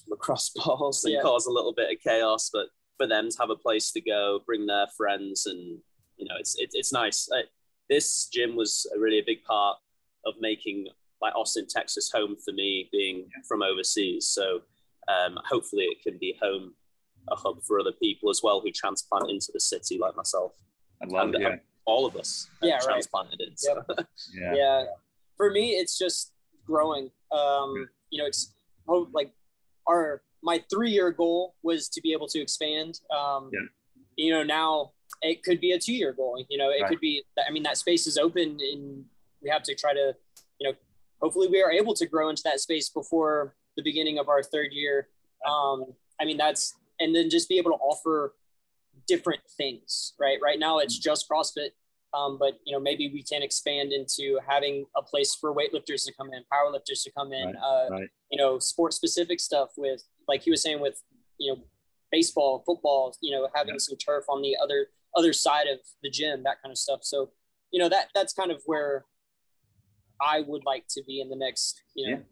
[0.08, 1.22] lacrosse balls and Yeah.
[1.22, 2.50] cause a little bit of chaos.
[2.52, 5.78] But for them to have a place to go, bring their friends, and
[6.16, 7.28] you know, it's it, it's nice.
[7.30, 7.42] Uh,
[7.90, 9.78] this gym was a really a big part
[10.24, 10.86] of making
[11.20, 14.26] like Austin, Texas, home for me, being from overseas.
[14.28, 14.60] So
[15.08, 16.74] um, hopefully, it can be home
[17.30, 20.52] a hub for other people as well who transplant into the city like myself.
[21.02, 21.40] I love And, it.
[21.42, 21.48] Yeah.
[21.48, 21.56] uh,
[21.86, 22.82] all of us Yeah, right.
[22.82, 23.56] transplanted in.
[23.56, 23.82] So.
[24.34, 24.54] Yeah.
[24.54, 24.84] yeah.
[25.36, 26.32] For me, it's just
[26.66, 27.10] growing.
[27.32, 28.54] Um, you know, it's
[28.88, 29.32] oh, like
[29.88, 33.00] our my three year goal was to be able to expand.
[33.14, 33.60] Um, Yeah.
[34.16, 36.42] You know, now it could be a two year goal.
[36.48, 36.88] You know, it Right.
[36.88, 37.24] could be.
[37.46, 39.04] I mean, that space is open, and
[39.42, 40.14] we have to try to,
[40.60, 40.76] you know,
[41.20, 44.72] hopefully we are able to grow into that space before the beginning of our third
[44.72, 45.08] year.
[45.48, 45.86] Um,
[46.20, 48.34] I mean, that's and then just be able to offer
[49.06, 50.14] different things.
[50.18, 50.38] Right.
[50.42, 51.70] Right now, it's just CrossFit.
[52.16, 56.12] Um, but you know maybe we can expand into having a place for weightlifters to
[56.16, 58.08] come in powerlifters to come in Right, uh, right.
[58.30, 61.02] you know sport specific stuff with like he was saying with
[61.40, 61.60] you know
[62.12, 63.78] baseball football you know having Yeah.
[63.80, 64.86] some turf on the other
[65.16, 67.32] other side of the gym that kind of stuff so
[67.72, 69.06] you know that that's kind of where
[70.20, 72.22] i would like to be in the next you know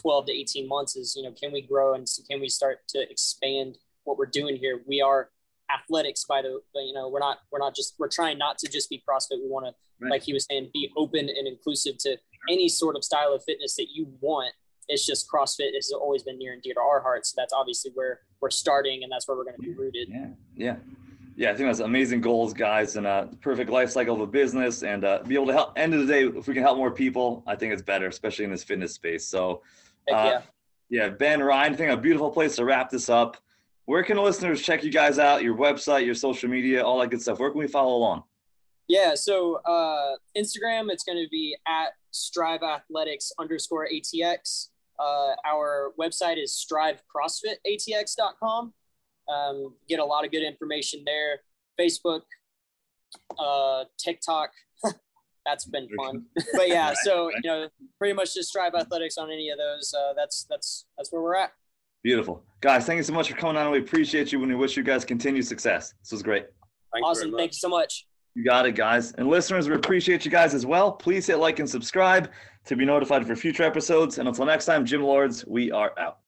[0.00, 3.00] 12 to 18 months is you know can we grow and can we start to
[3.10, 3.76] expand
[4.06, 5.30] what we're doing here we are
[5.74, 8.88] athletics by the you know we're not we're not just we're trying not to just
[8.88, 12.16] be crossfit we want to like he was saying be open and inclusive to
[12.48, 14.52] any sort of style of fitness that you want
[14.88, 17.90] it's just crossfit has always been near and dear to our hearts so that's obviously
[17.94, 20.76] where we're starting and that's where we're going to be rooted Yeah, yeah,
[21.34, 21.50] yeah.
[21.50, 25.04] I think that's amazing goals, guys, and uh, perfect life cycle of a business, and
[25.04, 25.72] uh, be able to help.
[25.76, 28.44] End of the day, if we can help more people, I think it's better, especially
[28.44, 29.26] in this fitness space.
[29.26, 29.62] So,
[30.12, 30.42] uh, yeah
[30.88, 33.36] yeah, Ben Ryan, I think a beautiful place to wrap this up.
[33.86, 35.42] Where can the listeners check you guys out?
[35.42, 37.38] Your website, your social media, all that good stuff.
[37.38, 38.24] Where can we follow along?
[38.88, 44.68] Yeah, so uh, Instagram, it's going to be at Strive Athletics underscore ATX.
[44.98, 48.72] Uh, our website is strivecrossfitatx.com.
[49.28, 51.40] Um, get a lot of good information there.
[51.78, 52.22] Facebook,
[53.38, 54.50] uh, TikTok.
[55.46, 56.26] that's been fun.
[56.54, 57.68] But yeah, so you know,
[57.98, 59.94] pretty much just Strive Athletics on any of those.
[59.94, 61.52] Uh, that's that's that's where we're at.
[62.06, 62.86] Beautiful, guys.
[62.86, 63.68] Thank you so much for coming on.
[63.72, 65.92] We appreciate you, and we wish you guys continued success.
[66.04, 66.46] This was great.
[66.92, 67.32] Thank awesome.
[67.32, 68.06] very Thank you so much.
[68.36, 69.10] You got it, guys.
[69.14, 70.92] And listeners, we appreciate you guys as well.
[70.92, 72.30] Please hit like and subscribe
[72.66, 74.18] to be notified for future episodes.
[74.18, 76.18] And until next time, Gym Lords, we are out.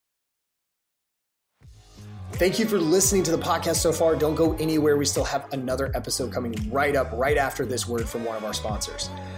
[2.33, 4.17] Thank you for listening to the podcast so far.
[4.17, 4.97] Don't go anywhere.
[4.97, 8.43] We still have another episode coming right up, right after this word from one of
[8.43, 9.11] our sponsors.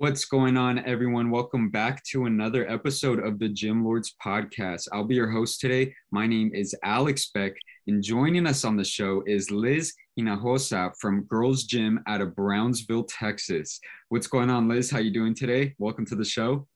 [0.00, 1.30] What's going on, everyone?
[1.30, 4.88] Welcome back to another episode of the Gym Lords podcast.
[4.94, 5.94] I'll be your host today.
[6.10, 7.52] My name is Alex Beck,
[7.86, 13.04] and joining us on the show is Liz Hinojosa from Girls Gym out of Brownsville,
[13.10, 13.78] Texas.
[14.08, 14.90] What's going on, Liz?
[14.90, 15.74] How you doing today?
[15.76, 16.66] Welcome to the show.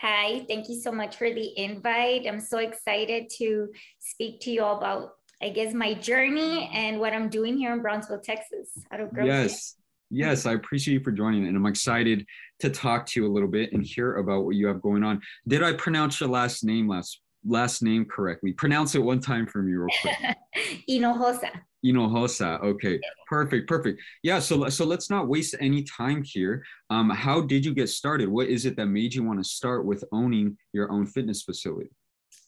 [0.00, 2.26] Hi, thank you so much for the invite.
[2.26, 3.68] I'm so excited to
[3.98, 5.10] speak to you all about,
[5.42, 8.70] I guess, my journey and what I'm doing here in Brownsville, Texas.
[8.90, 9.74] Out of Girls yes.
[10.14, 12.26] Yes, I appreciate you for joining, and I'm excited
[12.60, 15.22] to talk to you a little bit and hear about what you have going on.
[15.48, 18.52] Did I pronounce your last name last last name correctly?
[18.52, 20.36] Pronounce it one time for me, real quick.
[20.88, 21.48] Hinojosa.
[21.82, 22.62] Hinojosa.
[22.62, 24.02] Okay, perfect, perfect.
[24.22, 26.62] Yeah, so so let's not waste any time here.
[26.90, 28.28] Um, how did you get started?
[28.28, 31.88] What is it that made you want to start with owning your own fitness facility?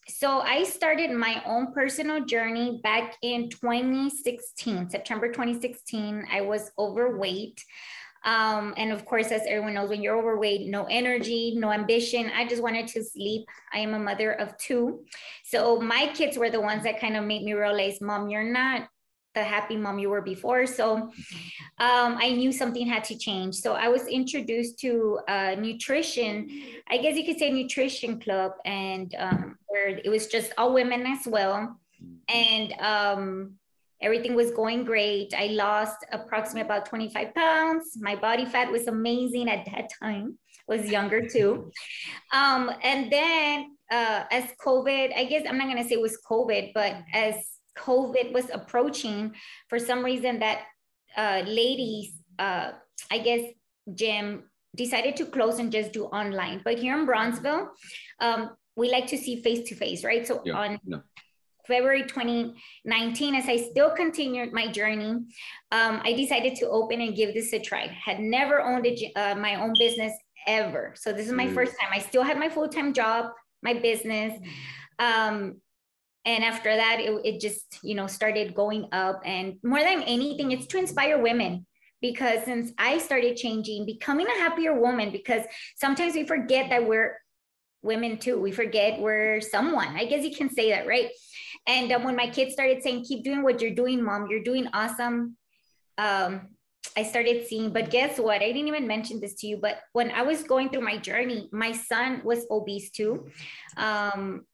[0.09, 6.27] So I started my own personal journey back in 2016, September 2016.
[6.31, 7.65] I was overweight.
[8.25, 12.31] Um, and of course, as everyone knows, when you're overweight, no energy, no ambition.
[12.35, 13.47] I just wanted to sleep.
[13.73, 15.05] I am a mother of two.
[15.45, 18.89] So my kids were the ones that kind of made me realize, mom, you're not
[19.35, 20.67] the happy mom you were before.
[20.67, 20.97] So
[21.79, 23.57] um, I knew something had to change.
[23.57, 26.49] So I was introduced to uh, nutrition,
[26.89, 31.07] I guess you could say nutrition club, and um, where it was just all women
[31.07, 31.79] as well.
[32.29, 33.55] And um,
[34.01, 35.35] everything was going great.
[35.37, 37.97] I lost approximately about 25 pounds.
[38.01, 40.39] My body fat was amazing at that time.
[40.67, 41.71] Was younger too.
[42.33, 46.73] Um, and then uh, as COVID, I guess I'm not gonna say it was COVID,
[46.73, 47.35] but as
[47.79, 49.35] COVID was approaching,
[49.69, 50.63] for some reason that
[51.17, 52.73] uh, ladies, uh,
[53.11, 53.43] I guess,
[53.95, 54.45] gym
[54.77, 56.61] decided to close and just do online.
[56.65, 57.71] But here in Brownsville,
[58.21, 60.27] um, we like to see face to face, right?
[60.27, 61.03] So yeah, on.
[61.67, 65.25] February 2019, as I still continued my journey,
[65.73, 67.87] um, I decided to open and give this a try.
[67.87, 70.13] Had never owned a, uh, my own business
[70.47, 70.93] ever.
[70.95, 71.55] So this is my mm.
[71.55, 71.91] first time.
[71.93, 73.31] I still had my full time job,
[73.63, 74.39] my business.
[74.99, 75.61] Um,
[76.25, 79.21] and after that it, it just you know started going up.
[79.25, 81.67] And more than anything it's to inspire women
[82.01, 85.43] because since i started changing becoming a happier woman because
[85.77, 87.19] sometimes we forget that we're
[87.83, 88.41] women too.
[88.41, 89.89] We forget we're someone.
[89.89, 91.11] I guess you can say that right?
[91.67, 94.27] And um, when my kids started saying keep doing what you're doing mom.
[94.31, 95.37] You're doing awesome
[95.99, 96.49] um,
[96.97, 98.43] I started seeing, but guess what?
[98.43, 101.49] I didn't even mention this to you, but when I was going through my journey,
[101.53, 103.27] my son was obese too.
[103.77, 104.45] Um,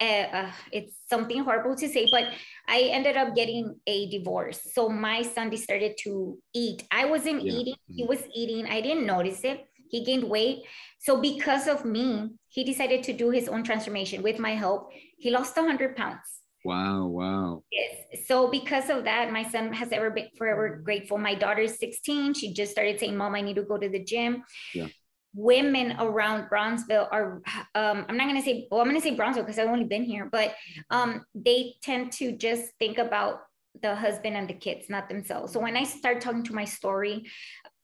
[0.00, 2.24] uh, it's something horrible to say, but
[2.66, 4.60] I ended up getting a divorce.
[4.72, 6.82] So my son started to eat.
[6.90, 7.52] I wasn't yeah.
[7.52, 8.08] eating, he mm-hmm.
[8.08, 8.66] was eating.
[8.66, 9.64] I didn't notice it.
[9.90, 10.64] He gained weight.
[10.98, 14.90] So because of me, he decided to do his own transformation with my help.
[15.18, 16.26] He lost 100 pounds.
[16.64, 17.62] Wow, wow.
[17.70, 18.26] Yes.
[18.26, 21.18] So because of that, my son has ever been forever grateful.
[21.18, 22.34] My daughter is 16.
[22.34, 24.42] She just started saying, Mom, I need to go to the gym.
[24.74, 24.88] Yeah
[25.34, 27.42] women around Brownsville are,
[27.74, 29.84] um, I'm not going to say, well, I'm going to say Brownsville because I've only
[29.84, 30.54] been here, but
[30.90, 33.42] um, they tend to just think about
[33.82, 35.52] the husband and the kids, not themselves.
[35.52, 37.26] So when I start talking to my story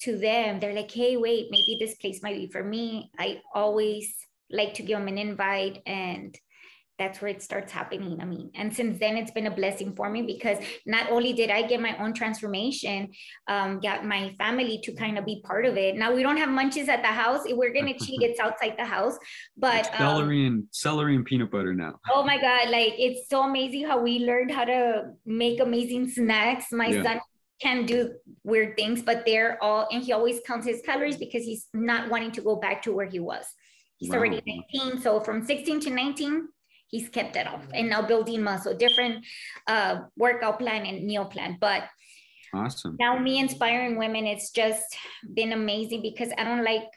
[0.02, 3.10] to them, they're like, hey, wait, maybe this place might be for me.
[3.18, 4.14] I always
[4.50, 6.36] like to give them an invite and
[7.00, 8.20] that's where it starts happening.
[8.20, 11.48] I mean, and since then it's been a blessing for me because not only did
[11.50, 13.10] I get my own transformation,
[13.48, 15.96] um, got my family to kind of be part of it.
[15.96, 17.46] Now we don't have munchies at the house.
[17.46, 19.16] If we're gonna cheat, it's outside the house.
[19.56, 21.94] But it's celery um, and celery and peanut butter now.
[22.12, 26.66] Oh my god, like it's so amazing how we learned how to make amazing snacks.
[26.70, 27.02] My yeah.
[27.02, 27.20] son
[27.62, 28.12] can do
[28.44, 32.32] weird things, but they're all and he always counts his calories because he's not wanting
[32.32, 33.46] to go back to where he was.
[33.96, 34.16] He's wow.
[34.16, 34.42] already
[34.74, 35.00] 19.
[35.00, 36.48] So from 16 to 19,
[36.90, 39.24] he's kept it off and now building muscle, different
[39.66, 41.56] uh, workout plan and meal plan.
[41.60, 41.84] But
[42.54, 42.96] awesome.
[42.98, 44.96] Now me inspiring women, it's just
[45.34, 46.88] been amazing because I don't like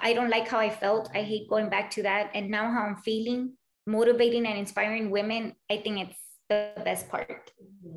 [0.00, 1.10] I don't like how I felt.
[1.14, 2.30] I hate going back to that.
[2.34, 3.52] And now how I'm feeling,
[3.86, 6.18] motivating and inspiring women, I think it's
[6.48, 7.50] the best part.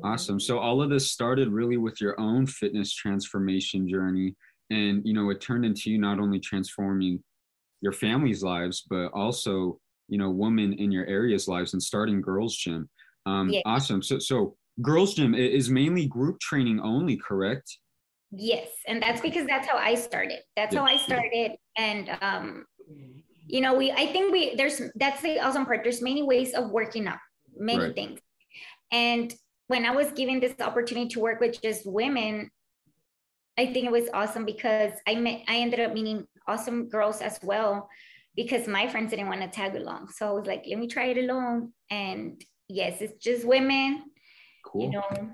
[0.04, 0.38] Awesome.
[0.38, 4.36] So all of this started really with your own fitness transformation journey.
[4.70, 7.22] And you know, it turned into you not only transforming
[7.80, 12.56] your family's lives, but also you know women in your area's lives and starting girls
[12.56, 12.88] gym.
[13.26, 14.02] Um awesome.
[14.02, 17.78] So so girls gym is mainly group training only correct?
[18.30, 20.40] Yes and that's because that's how i started.
[20.56, 20.80] That's yeah.
[20.80, 22.64] how i started and um
[23.46, 25.82] you know we i think we there's that's the awesome part.
[25.82, 27.18] There's many ways of working out
[27.56, 27.94] many right.
[27.94, 28.20] things.
[28.92, 29.34] And
[29.68, 32.50] when i was given this opportunity to work with just women
[33.56, 37.38] i think it was awesome because i met i ended up meeting awesome girls as
[37.42, 37.88] well
[38.38, 40.08] because my friends didn't want to tag along.
[40.14, 41.72] So I was like, let me try it alone.
[41.90, 44.04] And yes, it's just women.
[44.64, 44.84] Cool.
[44.84, 45.30] You know.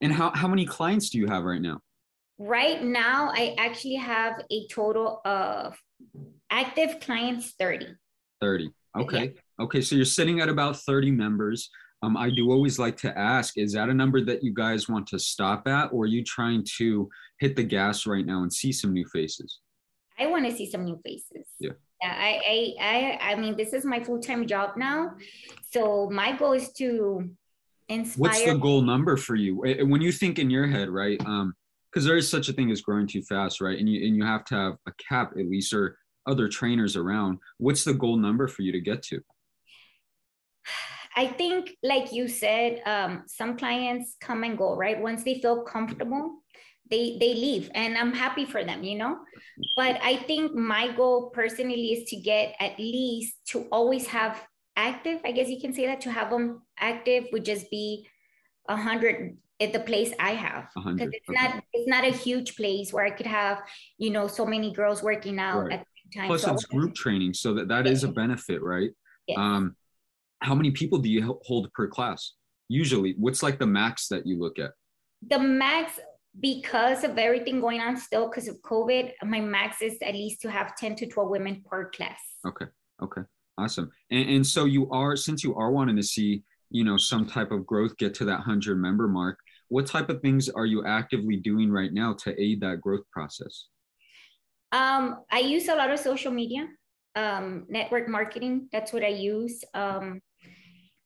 [0.00, 1.80] And how, how many clients do you have right now?
[2.38, 5.76] Right now, I actually have a total of
[6.50, 7.88] active clients 30.
[8.40, 8.70] 30.
[9.00, 9.34] Okay.
[9.58, 9.64] Yeah.
[9.64, 9.82] Okay.
[9.82, 11.68] So you're sitting at about 30 members.
[12.02, 15.06] Um, I do always like to ask, is that a number that you guys want
[15.08, 18.72] to stop at, or are you trying to hit the gas right now and see
[18.72, 19.60] some new faces?
[20.18, 21.46] I want to see some new faces.
[21.60, 21.72] Yeah.
[22.02, 25.14] Yeah, I, I, I, I mean, this is my full time job now.
[25.70, 27.30] So my goal is to
[27.88, 28.20] inspire.
[28.20, 31.20] What's the goal number for you Eh, when you think in your head, right?
[31.24, 31.54] Um,
[31.90, 33.78] because there is such a thing as growing too fast, right?
[33.78, 37.38] And you and you have to have a cap at least, or other trainers around.
[37.56, 39.20] What's the goal number for you to get to?
[41.16, 45.00] I think, like you said, um, some clients come and go, right?
[45.00, 46.42] Once they feel comfortable,
[46.90, 49.18] they they leave, and I'm happy for them, you know.
[49.76, 54.42] But I think my goal personally is to get at least to always have
[54.76, 55.20] active.
[55.24, 58.06] I guess you can say that to have them active would just be
[58.68, 61.38] a hundred at the place I have because it's okay.
[61.40, 63.62] not it's not a huge place where I could have
[63.98, 65.72] you know so many girls working out Right.
[65.72, 66.28] at the same time.
[66.28, 68.90] Plus, So- it's group training, so that that is a benefit, right?
[69.26, 69.38] Yes.
[69.38, 69.74] Um,
[70.40, 72.34] how many people do you hold per class?
[72.68, 74.72] Usually, what's like the max that you look at?
[75.26, 75.98] the max
[76.40, 80.50] because of everything going on still because of covid my max is at least to
[80.50, 82.66] have 10 to 12 women per class Okay.
[83.02, 83.22] Okay.
[83.58, 83.90] Awesome.
[84.10, 87.50] And, and so you are, since you are wanting to see, you know, some type
[87.50, 91.36] of growth get to that hundred member mark, what type of things are you actively
[91.36, 93.66] doing right now to aid that growth process?
[94.72, 96.66] um i use a lot of social media
[97.14, 100.20] um network marketing that's what i use um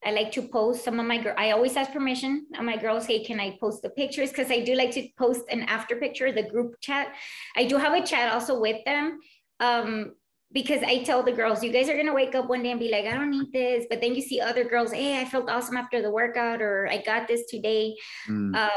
[0.05, 1.35] I like to post some of my girl.
[1.37, 3.07] I always ask permission on my girls.
[3.07, 4.31] Hey, can I post the pictures?
[4.31, 7.15] Because I do like to post an after picture, the group chat.
[7.57, 9.19] I do have a chat also with them.
[9.61, 10.13] Um,
[10.53, 12.91] because I tell the girls, you guys are gonna wake up one day and be
[12.91, 13.87] like, I don't need this.
[13.89, 17.03] But then you see other girls, hey, I felt awesome after the workout, or I
[17.03, 17.95] got this today.
[18.29, 18.71] Mm, Um,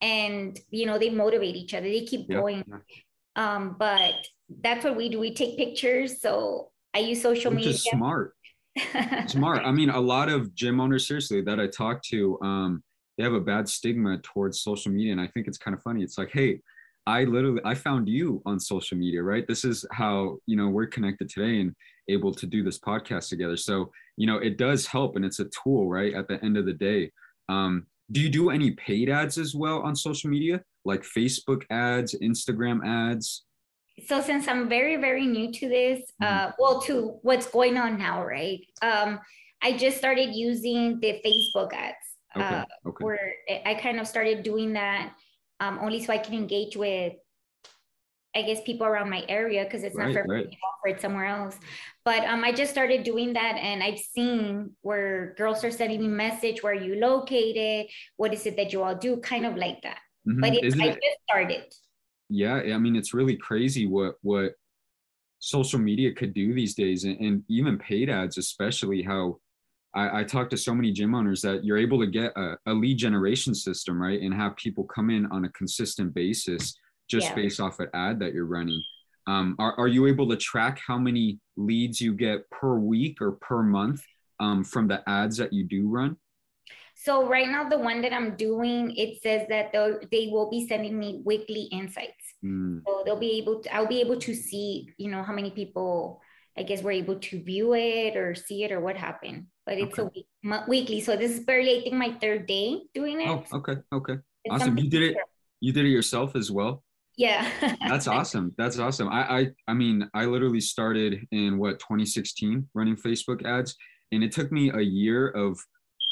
[0.00, 2.64] and you know, they motivate each other, they keep going.
[3.36, 4.14] Um, but
[4.62, 5.20] that's what we do.
[5.20, 6.20] We take pictures.
[6.20, 7.72] So I use social which media.
[7.74, 8.34] is smart.
[9.26, 9.62] Smart.
[9.64, 12.82] I mean, a lot of gym owners, seriously, that I talk to, um,
[13.16, 15.12] they have a bad stigma towards social media.
[15.12, 16.02] And I think it's kind of funny.
[16.02, 16.60] It's like, hey,
[17.06, 19.46] I literally I found you on social media, right?
[19.46, 21.74] This is how, you know, we're connected today and
[22.08, 23.56] able to do this podcast together.
[23.56, 26.14] So, you know, it does help and it's a tool, right?
[26.14, 27.10] At the end of the day.
[27.48, 30.62] Um, do you do any paid ads as well on social media?
[30.84, 33.44] Like Facebook ads, Instagram ads?
[34.06, 36.48] So since I'm very, very new to this, Mm-hmm.
[36.48, 38.60] uh, well, to what's going on now, right?
[38.80, 39.20] Um,
[39.62, 41.96] I just started using the Facebook ads.
[42.34, 42.44] Okay.
[42.44, 43.04] Uh, okay.
[43.04, 43.34] where
[43.66, 45.12] I kind of started doing that
[45.60, 47.12] um, only so I can engage with,
[48.34, 50.46] I guess, people around my area because it's Right, not for right.
[50.46, 51.58] me to offer it somewhere else.
[52.06, 56.08] But um, I just started doing that, and I've seen where girls are sending me
[56.08, 57.86] message, where are you located?
[58.16, 59.18] What is it that you all do?
[59.18, 59.98] Kind of like that.
[60.26, 60.40] Mhm.
[60.40, 61.64] But it, I just started.
[62.32, 64.52] Yeah i mean it's really crazy what what
[65.38, 69.38] social media could do these days and, and even paid ads especially how
[69.94, 72.72] I, I talk to so many gym owners that you're able to get a, a
[72.72, 76.74] lead generation system right and have people come in on a consistent basis
[77.08, 77.34] just Yeah.
[77.34, 78.80] based off an ad that you're running
[79.26, 83.32] um, are, are you able to track how many leads you get per week or
[83.32, 84.02] per month
[84.40, 86.16] um, from the ads that you do run
[86.94, 90.98] So right now, the one that I'm doing, it says that they will be sending
[90.98, 92.21] me weekly insights.
[92.44, 95.50] Mm, So they'll be able to, I'll be able to see, you know, how many
[95.50, 96.20] people,
[96.56, 99.46] I guess, were able to view it or see it or what happened.
[99.64, 101.00] But it's a week, mo- weekly.
[101.00, 103.28] So this is barely, I think, my third day doing it.
[103.28, 105.16] oh okay okay It's awesome you did it
[105.60, 106.82] you did it yourself as well
[107.16, 107.46] Yeah.
[107.88, 108.52] That's awesome.
[108.58, 109.08] That's awesome.
[109.08, 113.76] I, I I mean, I literally started in what 2016 running Facebook ads,
[114.10, 115.60] and it took me a year of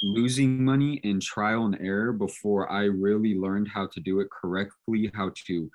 [0.02, 5.10] losing money and trial and error before I really learned how to do it correctly,
[5.14, 5.70] how to,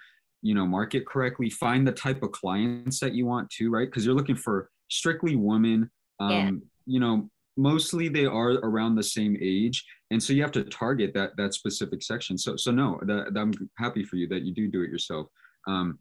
[0.46, 3.88] you know, market correctly, find the type of clients that you want to, right?
[3.90, 5.90] Because you're looking for strictly women.
[6.20, 6.52] Um, Yeah.
[6.86, 11.14] you know, mostly they are around the same age, and so you have to target
[11.16, 12.38] that that specific section.
[12.38, 15.26] So so no, that, that I'm happy for you that you do do it yourself.
[15.68, 15.98] Um,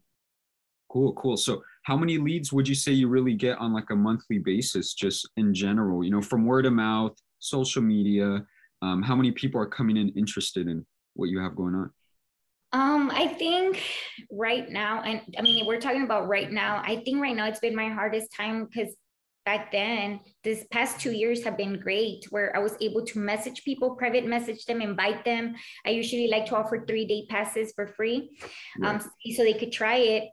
[0.91, 1.37] cool, cool.
[1.37, 4.93] So how many leads would you say you really get on like a monthly basis,
[4.93, 6.03] just in general?
[6.03, 8.45] You know, from word of mouth, social media.
[8.83, 10.85] Um, how many people are coming in interested in
[11.15, 11.89] what you have going on?
[12.75, 13.81] Um, I think
[14.29, 16.81] right now, and I mean, we're talking about right now.
[16.85, 18.93] I think right now it's been my hardest time because
[19.45, 23.63] back then, this past two years have been great where I was able to message
[23.63, 25.55] people, private message them, invite them.
[25.85, 28.37] I usually like to offer three day passes for free
[28.83, 30.23] um, so they could try it.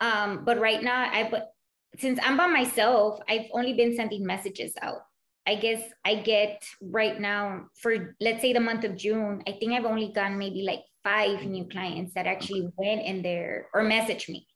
[0.00, 1.50] Um, but right now, I but
[1.98, 5.02] since I'm by myself, I've only been sending messages out.
[5.46, 9.72] I guess I get right now for let's say the month of June, I think
[9.72, 14.28] I've only gotten maybe like five new clients that actually went in there or messaged
[14.28, 14.46] me.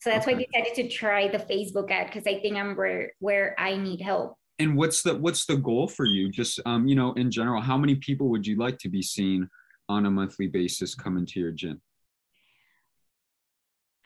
[0.00, 3.10] So that's why I decided to try the Facebook ad because I think I'm where
[3.18, 4.36] where I need help.
[4.60, 6.30] And what's the what's the goal for you?
[6.30, 9.48] Just um, you know, in general, how many people would you like to be seen
[9.88, 11.82] on a monthly basis come into your gym?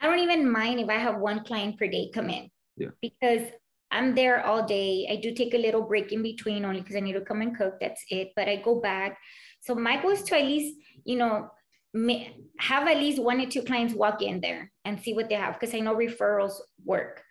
[0.00, 2.50] I don't even mind if I have one client per day come in.
[2.76, 2.88] Yeah.
[3.00, 3.42] Because
[3.92, 5.06] I'm there all day.
[5.10, 7.56] I do take a little break in between only because I need to come and
[7.56, 7.74] cook.
[7.80, 8.32] That's it.
[8.34, 9.18] But I go back.
[9.60, 11.50] So my goal is to at least, you know,
[12.58, 15.58] have at least one or two clients walk in there and see what they have
[15.58, 16.54] because I know referrals
[16.84, 17.22] work.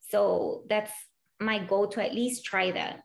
[0.00, 0.92] So that's
[1.40, 3.00] my goal to at least try that.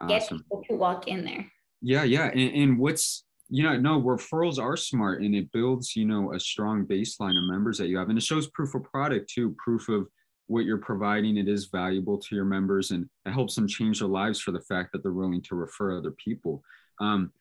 [0.00, 0.08] Awesome.
[0.08, 1.46] Get people to walk in there.
[1.80, 2.28] Yeah, yeah.
[2.28, 6.40] And, and what's you know, no, referrals are smart and it builds, you know, a
[6.40, 8.10] strong baseline of members that you have.
[8.10, 10.06] And it shows proof of product too, proof of
[10.48, 14.08] what you're providing it is valuable to your members and it helps them change their
[14.08, 16.62] lives for the fact that they're willing to refer other people
[17.00, 17.32] um,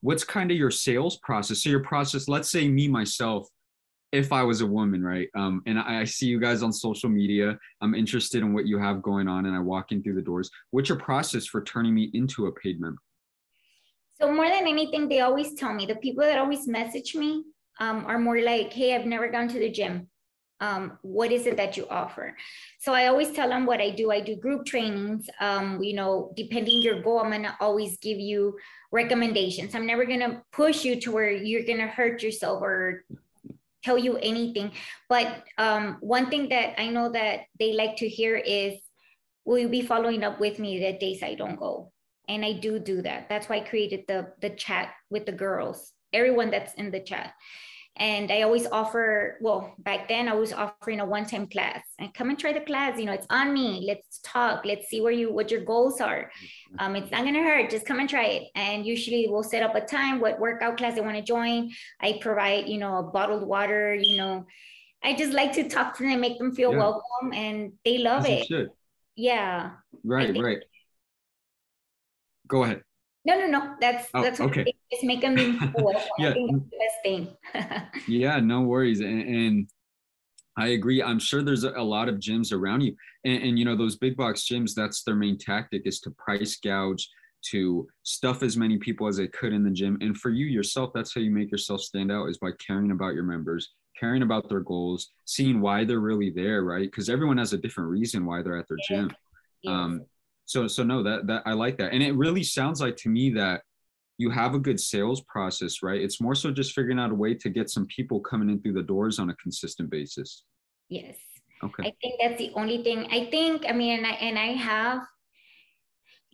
[0.00, 1.62] what's kind of your sales process?
[1.62, 3.48] So your process let's say me myself
[4.12, 7.08] if i was a woman right um, and I, I see you guys on social
[7.08, 10.22] media i'm interested in what you have going on and i walk in through the
[10.22, 13.00] doors what's your process for turning me into a paid member?
[14.20, 17.44] So more than anything they always tell me the people that always message me
[17.80, 20.08] um, are more like hey i've never gone to the gym
[20.60, 22.36] um, what is it that you offer?
[22.78, 24.10] So i always tell them what i do.
[24.10, 25.28] I do group trainings.
[25.40, 28.56] Um, you know depending your goal i'm going to always give you
[28.90, 29.74] recommendations.
[29.74, 33.04] I'm never going to push you to where you're going to hurt yourself or
[33.84, 34.72] tell you anything.
[35.08, 38.74] But um, one thing that i know that they like to hear is
[39.44, 41.92] will you be following up with me the days i don't go?
[42.28, 43.28] And i do do that.
[43.28, 45.92] That's why i created the the chat with the girls.
[46.12, 47.34] Everyone that's in the chat
[47.98, 52.30] and I always offer, well, back then I was offering a one-time class and come
[52.30, 52.98] and try the class.
[52.98, 53.84] You know, it's on me.
[53.86, 54.64] Let's talk.
[54.64, 56.30] Let's see where you, what your goals are.
[56.78, 57.70] Um, it's not going to hurt.
[57.70, 58.48] Just come and try it.
[58.54, 61.70] And usually we'll set up a time, what workout class they want to join.
[62.00, 64.46] I provide, you know, bottled water, you know,
[65.02, 66.78] I just like to talk to them, and make them feel yeah.
[66.78, 68.68] welcome and they love As it.
[69.14, 69.70] Yeah.
[70.04, 70.58] Right, right.
[72.48, 72.82] Go ahead.
[73.28, 73.74] No, no, no.
[73.78, 74.64] That's oh, that's okay.
[74.90, 75.36] Just make them
[76.18, 76.32] yeah.
[76.32, 77.36] the best thing.
[78.08, 79.00] yeah, no worries.
[79.00, 79.70] And, and,
[80.56, 81.00] I agree.
[81.00, 84.16] I'm sure there's a lot of gyms around you, and, and you know those big
[84.16, 84.74] box gyms.
[84.74, 87.08] That's their main tactic is to price gouge,
[87.50, 89.98] to stuff as many people as they could in the gym.
[90.00, 93.14] And for you yourself, that's how you make yourself stand out is by caring about
[93.14, 96.90] your members, caring about their goals, seeing why they're really there, right?
[96.90, 99.12] Because everyone has a different reason why they're at their gym.
[99.62, 99.70] Yes.
[99.72, 100.06] Um,
[100.48, 103.30] so so no, that that I like that, and it really sounds like to me
[103.34, 103.60] that
[104.16, 106.00] you have a good sales process, right?
[106.00, 108.72] It's more so just figuring out a way to get some people coming in through
[108.72, 110.42] the doors on a consistent basis.
[110.88, 111.16] Yes.
[111.62, 111.84] Okay.
[111.84, 113.06] I think that's the only thing.
[113.12, 115.02] I think, I mean, and I, and I have,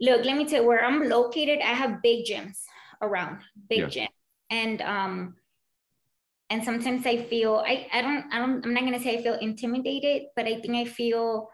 [0.01, 1.59] look, let me tell you where I'm located.
[1.61, 2.59] I have big gyms
[3.03, 3.86] around, big yeah.
[3.89, 4.09] gym.
[4.49, 5.35] And, um,
[6.49, 9.23] and sometimes I feel, I, I don't, I don't, I'm not going to say I
[9.23, 11.51] feel intimidated, but I think I feel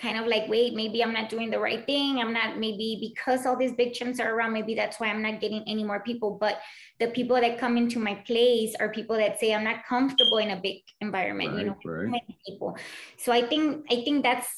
[0.00, 2.18] kind of like, wait, maybe I'm not doing the right thing.
[2.18, 5.40] I'm not, maybe because all these big gyms are around, maybe that's why I'm not
[5.40, 6.36] getting any more people.
[6.40, 6.58] But
[6.98, 10.50] the people that come into my place are people that say I'm not comfortable in
[10.50, 12.22] a big environment, right, you know, right.
[12.46, 12.76] people.
[13.18, 14.48] So I think, I think that's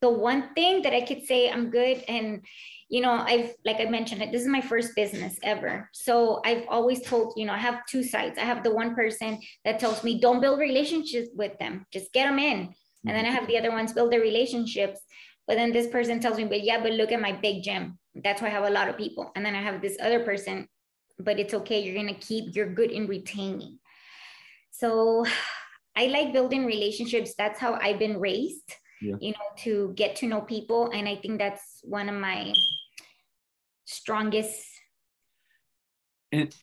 [0.00, 2.02] the one thing that I could say I'm good.
[2.08, 2.42] And,
[2.88, 5.90] you know, I've, like I mentioned, it, this is my first business ever.
[5.92, 8.38] So I've always told, you know, I have two sides.
[8.38, 12.26] I have the one person that tells me, don't build relationships with them, just get
[12.26, 12.74] them in
[13.06, 13.52] and then I have mm-hmm.
[13.52, 15.00] the other ones build their relationships.
[15.46, 17.98] But then this person tells me, but yeah, but look at my big gym.
[18.14, 19.30] That's why I have a lot of people.
[19.36, 20.68] And then I have this other person,
[21.18, 21.80] but it's okay.
[21.80, 23.78] You're going to keep, you're good in retaining.
[24.72, 25.24] So
[25.96, 27.34] I like building relationships.
[27.38, 29.14] That's how I've been raised, yeah.
[29.20, 30.90] you know, to get to know people.
[30.90, 32.52] And I think that's one of my
[33.86, 34.66] strongest,
[36.32, 36.54] and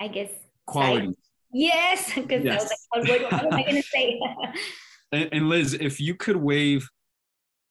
[0.00, 0.30] I guess,
[0.66, 1.16] qualities.
[1.54, 2.72] Yes, because yes.
[2.94, 4.18] I was like, what, what am I going to say?
[5.12, 6.88] and, and Liz, if you could wave,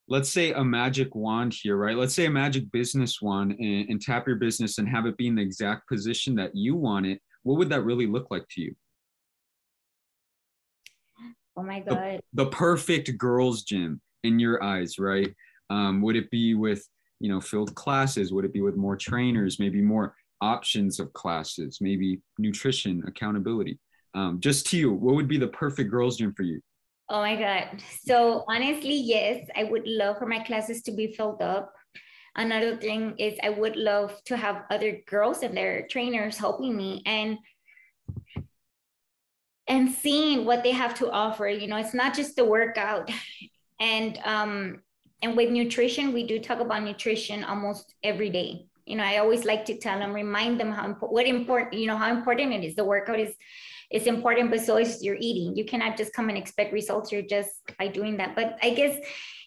[0.07, 1.97] let's say a magic wand here, right?
[1.97, 5.27] Let's say a magic business wand and, and tap your business and have it be
[5.27, 8.61] in the exact position that you want it, what would that really look like to
[8.61, 8.75] you?
[11.57, 12.21] Oh my God.
[12.33, 15.33] The, the perfect girls' gym in your eyes, right?
[15.69, 16.87] Um, would it be with,
[17.19, 18.31] you know, filled classes?
[18.31, 23.79] Would it be with more trainers, maybe more options of classes, maybe nutrition, accountability?
[24.13, 26.61] Um, just to you, what would be the perfect girls' gym for you?
[27.11, 27.83] Oh my God.
[28.05, 31.73] So honestly, yes, I would love for my classes to be filled up.
[32.37, 37.03] Another thing is I would love to have other girls and their trainers helping me
[37.05, 37.37] and
[39.67, 41.49] and seeing what they have to offer.
[41.49, 43.11] You know, it's not just the workout.
[43.81, 44.81] And um
[45.21, 48.67] and with nutrition, we do talk about nutrition almost every day.
[48.85, 51.97] You know, I always like to tell them, remind them how what important, you know,
[51.97, 52.75] how important it is.
[52.75, 53.35] The workout is
[53.91, 55.55] it's important, but so is your eating.
[55.55, 57.11] You cannot just come and expect results.
[57.11, 58.35] You're just by doing that.
[58.35, 58.97] But I guess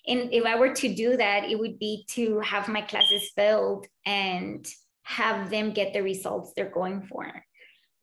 [0.06, 3.86] in, if I were to do that, it would be to have my classes filled
[4.04, 4.66] and
[5.04, 7.26] have them get the results they're going for.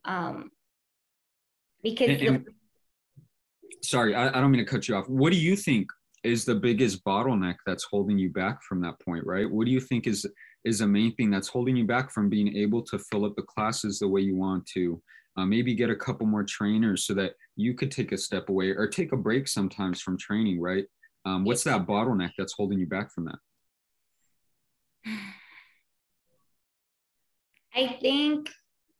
[0.06, 0.50] Um,
[1.84, 2.46] because and, and,
[3.84, 5.08] sorry, I, I don't mean to cut you off.
[5.08, 5.88] What do you think
[6.24, 9.50] is the biggest bottleneck that's holding you back from that point, right?
[9.50, 10.26] What do you think is
[10.64, 13.42] is the main thing that's holding you back from being able to fill up the
[13.42, 15.02] classes the way you want to?
[15.38, 18.72] Uh, maybe get a couple more trainers so that you could take a step away
[18.72, 20.86] or take a break sometimes from training, right?
[21.26, 23.40] Um, what's that bottleneck that's holding you back from that?
[27.74, 28.50] I think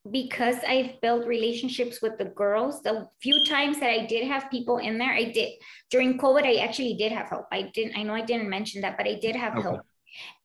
[0.10, 4.78] because I've built relationships with the girls, the few times that I did have people
[4.78, 5.52] in there, I did
[5.92, 7.46] during COVID, I actually did have help.
[7.52, 9.62] I didn't, I know I didn't mention that, but I did have okay.
[9.62, 9.82] help.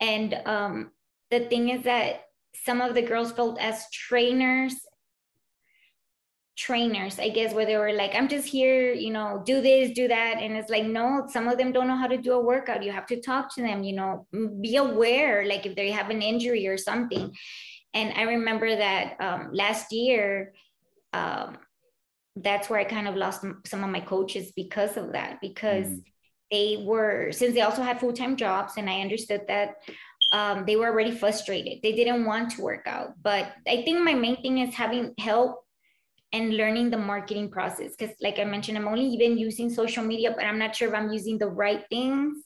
[0.01, 0.91] And um,
[1.31, 4.75] the thing is that some of the girls felt as trainers
[6.57, 10.09] trainers i guess where they were like i'm just here you know do this do
[10.09, 12.83] that and it's like no some of them don't know how to do a workout
[12.83, 14.27] you have to talk to them you know
[14.63, 17.35] be aware like if they have an injury or something.
[17.93, 20.55] And i remember that um, last year
[21.13, 21.59] um,
[22.37, 26.03] that's where i kind of lost some of my coaches because of that because mm.
[26.51, 29.77] they were since they also had full-time jobs and i understood that
[30.33, 31.83] um, they were already frustrated.
[31.85, 33.15] They didn't want to work out.
[33.23, 35.66] But i think my main thing is having help
[36.33, 37.95] and learning the marketing process.
[37.97, 40.95] Because, like I mentioned, I'm only even using social media, but I'm not sure if
[40.95, 42.39] I'm using the right things.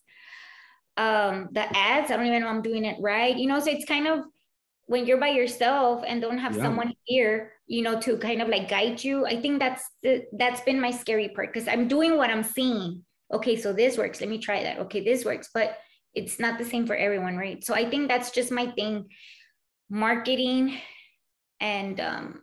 [0.96, 3.36] Um, the ads, I don't even know I'm doing it right.
[3.36, 4.24] You know, so it's kind of
[4.86, 6.64] when you're by yourself and don't have yeah.
[6.64, 9.24] someone here, you know, to kind of like guide you.
[9.24, 13.04] I think that's the, that's been my scary part because I'm doing what I'm seeing.
[13.32, 14.20] Okay, so this works.
[14.20, 14.80] Let me try that.
[14.80, 15.78] Okay, this works, but
[16.14, 17.64] it's not the same for everyone, right?
[17.64, 19.06] So I think that's just my thing.
[19.88, 20.76] Marketing
[21.60, 22.42] and um,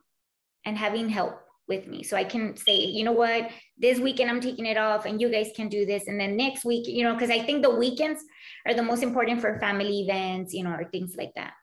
[0.67, 1.39] and having help
[1.69, 2.03] with me.
[2.03, 5.29] So I can say, you know what, this weekend I'm taking it off and you
[5.29, 6.07] guys can do this.
[6.07, 8.21] And then next week, you know, because I think the weekends
[8.65, 11.53] are the most important for family events, you know, or things like that.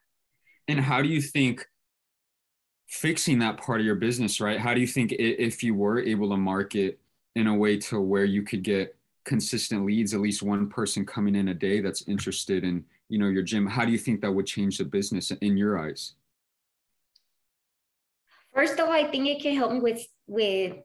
[0.69, 1.67] And how do you think
[2.89, 4.59] fixing that part of your business, right?
[4.59, 6.99] How do you think if you were able to market
[7.37, 11.35] in a way to where you could get consistent leads, at least one person coming
[11.35, 14.33] in a day that's interested in, you know, your gym, how do you think that
[14.33, 16.15] would change the business in your eyes?
[18.55, 20.77] First of all, I think it can help me with with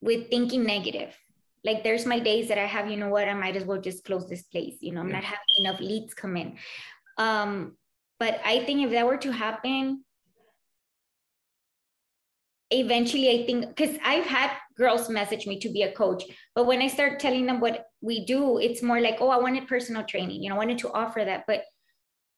[0.00, 1.16] with thinking negative.
[1.64, 4.04] Like there's my days that I have, you know what, I might as well just
[4.04, 4.76] close this place.
[4.80, 6.58] You know, I'm not having enough leads come in.
[7.16, 7.78] Um,
[8.20, 10.04] but I think if that were to happen,
[12.70, 16.24] eventually I think because I've had girls message me to be a coach,
[16.54, 19.68] but when I start telling them what we do, it's more like, oh, I wanted
[19.68, 21.64] personal training, you know, I wanted to offer that, but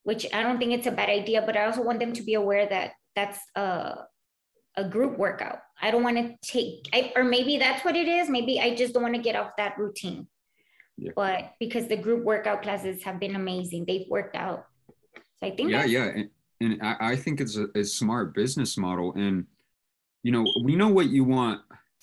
[0.04, 2.34] which I don't think it's a bad idea, but I also want them to be
[2.34, 4.04] aware that that's a
[4.76, 5.60] a group workout.
[5.80, 8.28] I don't want to take, I, or maybe that's what it is.
[8.28, 10.26] Maybe I just don't want to get off that routine.
[10.98, 11.12] Yeah.
[11.16, 14.66] But because the group workout classes have been amazing, they've worked out.
[15.38, 15.70] So I think.
[15.70, 16.30] Yeah, yeah, and,
[16.60, 19.46] and I, I think it's a, a smart business model, and
[20.22, 21.60] you know, we know what you want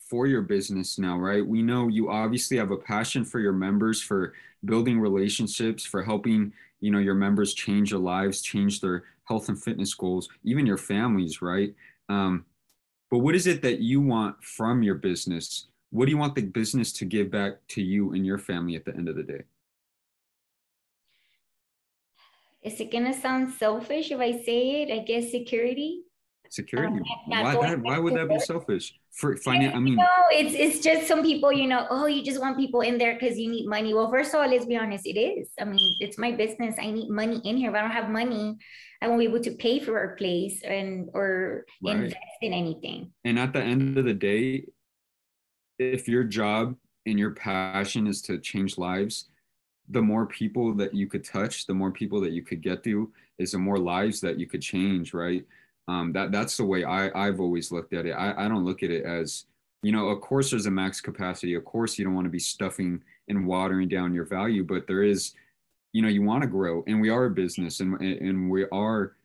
[0.08, 1.46] for your business now, right?
[1.46, 4.34] We know you obviously have a passion for your members, for
[4.66, 9.62] building relationships, for helping you know your members change their lives, change their health and
[9.62, 11.74] fitness goals, even your families, right?
[12.10, 12.46] Um,
[13.10, 15.68] but what is it that you want from your business?
[15.92, 18.86] What do you want the business to give back to you and your family at
[18.86, 19.44] the end of the day?
[22.64, 24.92] Is it gonna sound selfish if I say it?
[24.92, 26.04] I guess security
[26.54, 26.96] security.
[26.96, 27.82] Um, why that?
[27.82, 28.94] Why would that be selfish?
[29.12, 32.40] For finance, I mean, no, it's it's just some people, you know, oh, you just
[32.40, 33.94] want people in there because you need money.
[33.94, 35.50] Well, first of all, let's be honest, it is.
[35.60, 36.76] I mean, it's my business.
[36.80, 37.70] I need money in here.
[37.70, 38.58] If I don't have money,
[39.02, 41.96] I won't be able to pay for a place and or right.
[41.96, 43.12] invest in anything.
[43.26, 44.66] And at the end of the day,
[45.80, 46.76] if your job
[47.06, 49.30] and your passion is to change lives,
[49.90, 53.12] the more people that you could touch, the more people that you could get to,
[53.38, 55.46] is the more lives that you could change, right?
[55.88, 58.12] Um, that that's the way I I've always looked at it.
[58.12, 59.46] I, I don't look at it as
[59.84, 61.54] you know, of course there's a max capacity.
[61.54, 65.04] Of course you don't want to be stuffing and watering down your value, but there
[65.04, 65.34] is,
[65.92, 69.16] you know, you want to grow, and we are a business, and and we are.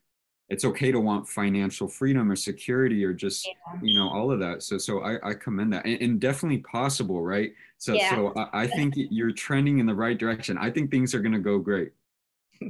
[0.51, 3.78] It's okay to want financial freedom or security or just yeah.
[3.82, 4.62] you know all of that.
[4.62, 7.52] So so I, I commend that, and, and definitely possible, right?
[7.78, 8.10] So yeah.
[8.10, 10.59] so I, I think you're trending in the right direction.
[10.59, 11.93] I think things are gonna go great.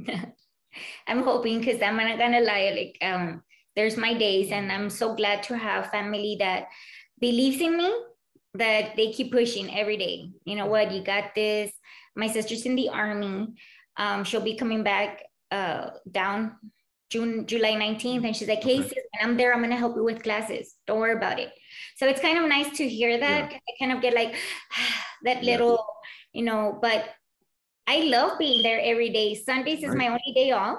[1.07, 3.41] I'm hoping because I'm not gonna lie, like um
[3.79, 6.67] there's my days and i'm so glad to have family that
[7.19, 7.89] believes in me
[8.53, 10.31] that they keep pushing every day.
[10.45, 10.91] You know what?
[10.91, 11.71] You got this.
[12.15, 13.47] My sister's in the army.
[13.97, 16.55] Um, she'll be coming back uh, down
[17.09, 19.95] june july 19th and she's like hey sis, when i'm there i'm going to help
[19.95, 20.75] you with classes.
[20.85, 21.51] Don't worry about it.
[21.97, 23.51] So it's kind of nice to hear that.
[23.51, 23.57] Yeah.
[23.57, 24.35] i kind of get like
[25.23, 25.83] that little
[26.33, 26.39] yeah.
[26.39, 27.09] you know but
[27.87, 29.33] i love being there every day.
[29.33, 29.97] Sundays is right.
[29.97, 30.77] my only day off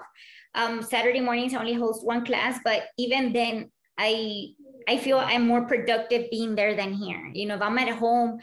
[0.55, 4.49] um, Saturday mornings I only host one class, but even then I
[4.89, 7.31] I feel I'm more productive being there than here.
[7.33, 8.41] You know, if I'm at home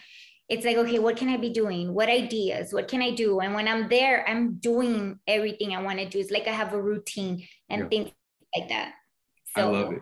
[0.50, 1.94] it's like, okay, what can I be doing?
[1.94, 2.72] What ideas?
[2.72, 3.42] What can I do?
[3.42, 6.20] And when I'm there, I'm doing everything I want to do.
[6.20, 7.88] It's like I have a routine and yeah.
[7.90, 8.12] things
[8.56, 8.94] like that.
[9.56, 10.02] So, I love it.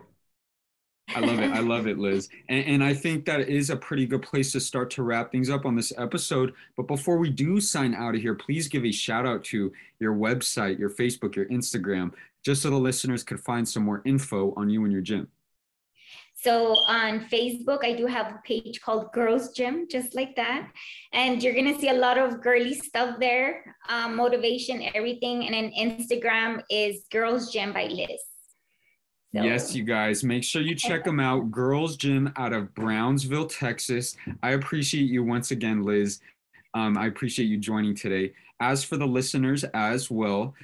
[1.14, 1.52] I love it.
[1.52, 2.28] I love it, Liz.
[2.48, 5.50] And, and, I think that is a pretty good place to start to wrap things
[5.50, 6.52] up on this episode.
[6.76, 10.14] But before we do sign out of here, please give a shout out to your
[10.14, 12.12] website, your Facebook, your Instagram,
[12.44, 15.28] just so the listeners could find some more info on you and your gym.
[16.38, 20.68] So on Facebook, I do have a page called Girls Gym, just like that.
[21.12, 25.46] And you're going to see a lot of girly stuff there, um, motivation, everything.
[25.46, 28.20] And then Instagram is Girls Gym by Liz.
[29.34, 29.44] So.
[29.44, 31.50] Yes, you guys, make sure you check them out.
[31.50, 34.16] Girls Gym out of Brownsville, Texas.
[34.42, 36.20] I appreciate you once again, Liz.
[36.74, 38.32] Um, I appreciate you joining today.
[38.60, 40.54] As for the listeners as well,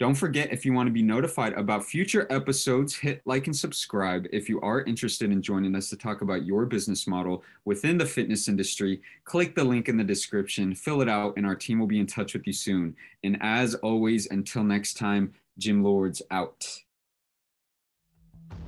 [0.00, 4.26] don't forget if you want to be notified about future episodes, hit like and subscribe.
[4.32, 8.06] If you are interested in joining us to talk about your business model within the
[8.06, 11.88] fitness industry, click the link in the description, fill it out, and our team will
[11.88, 12.94] be in touch with you soon.
[13.24, 16.64] And as always, until next time, Gym Lords out.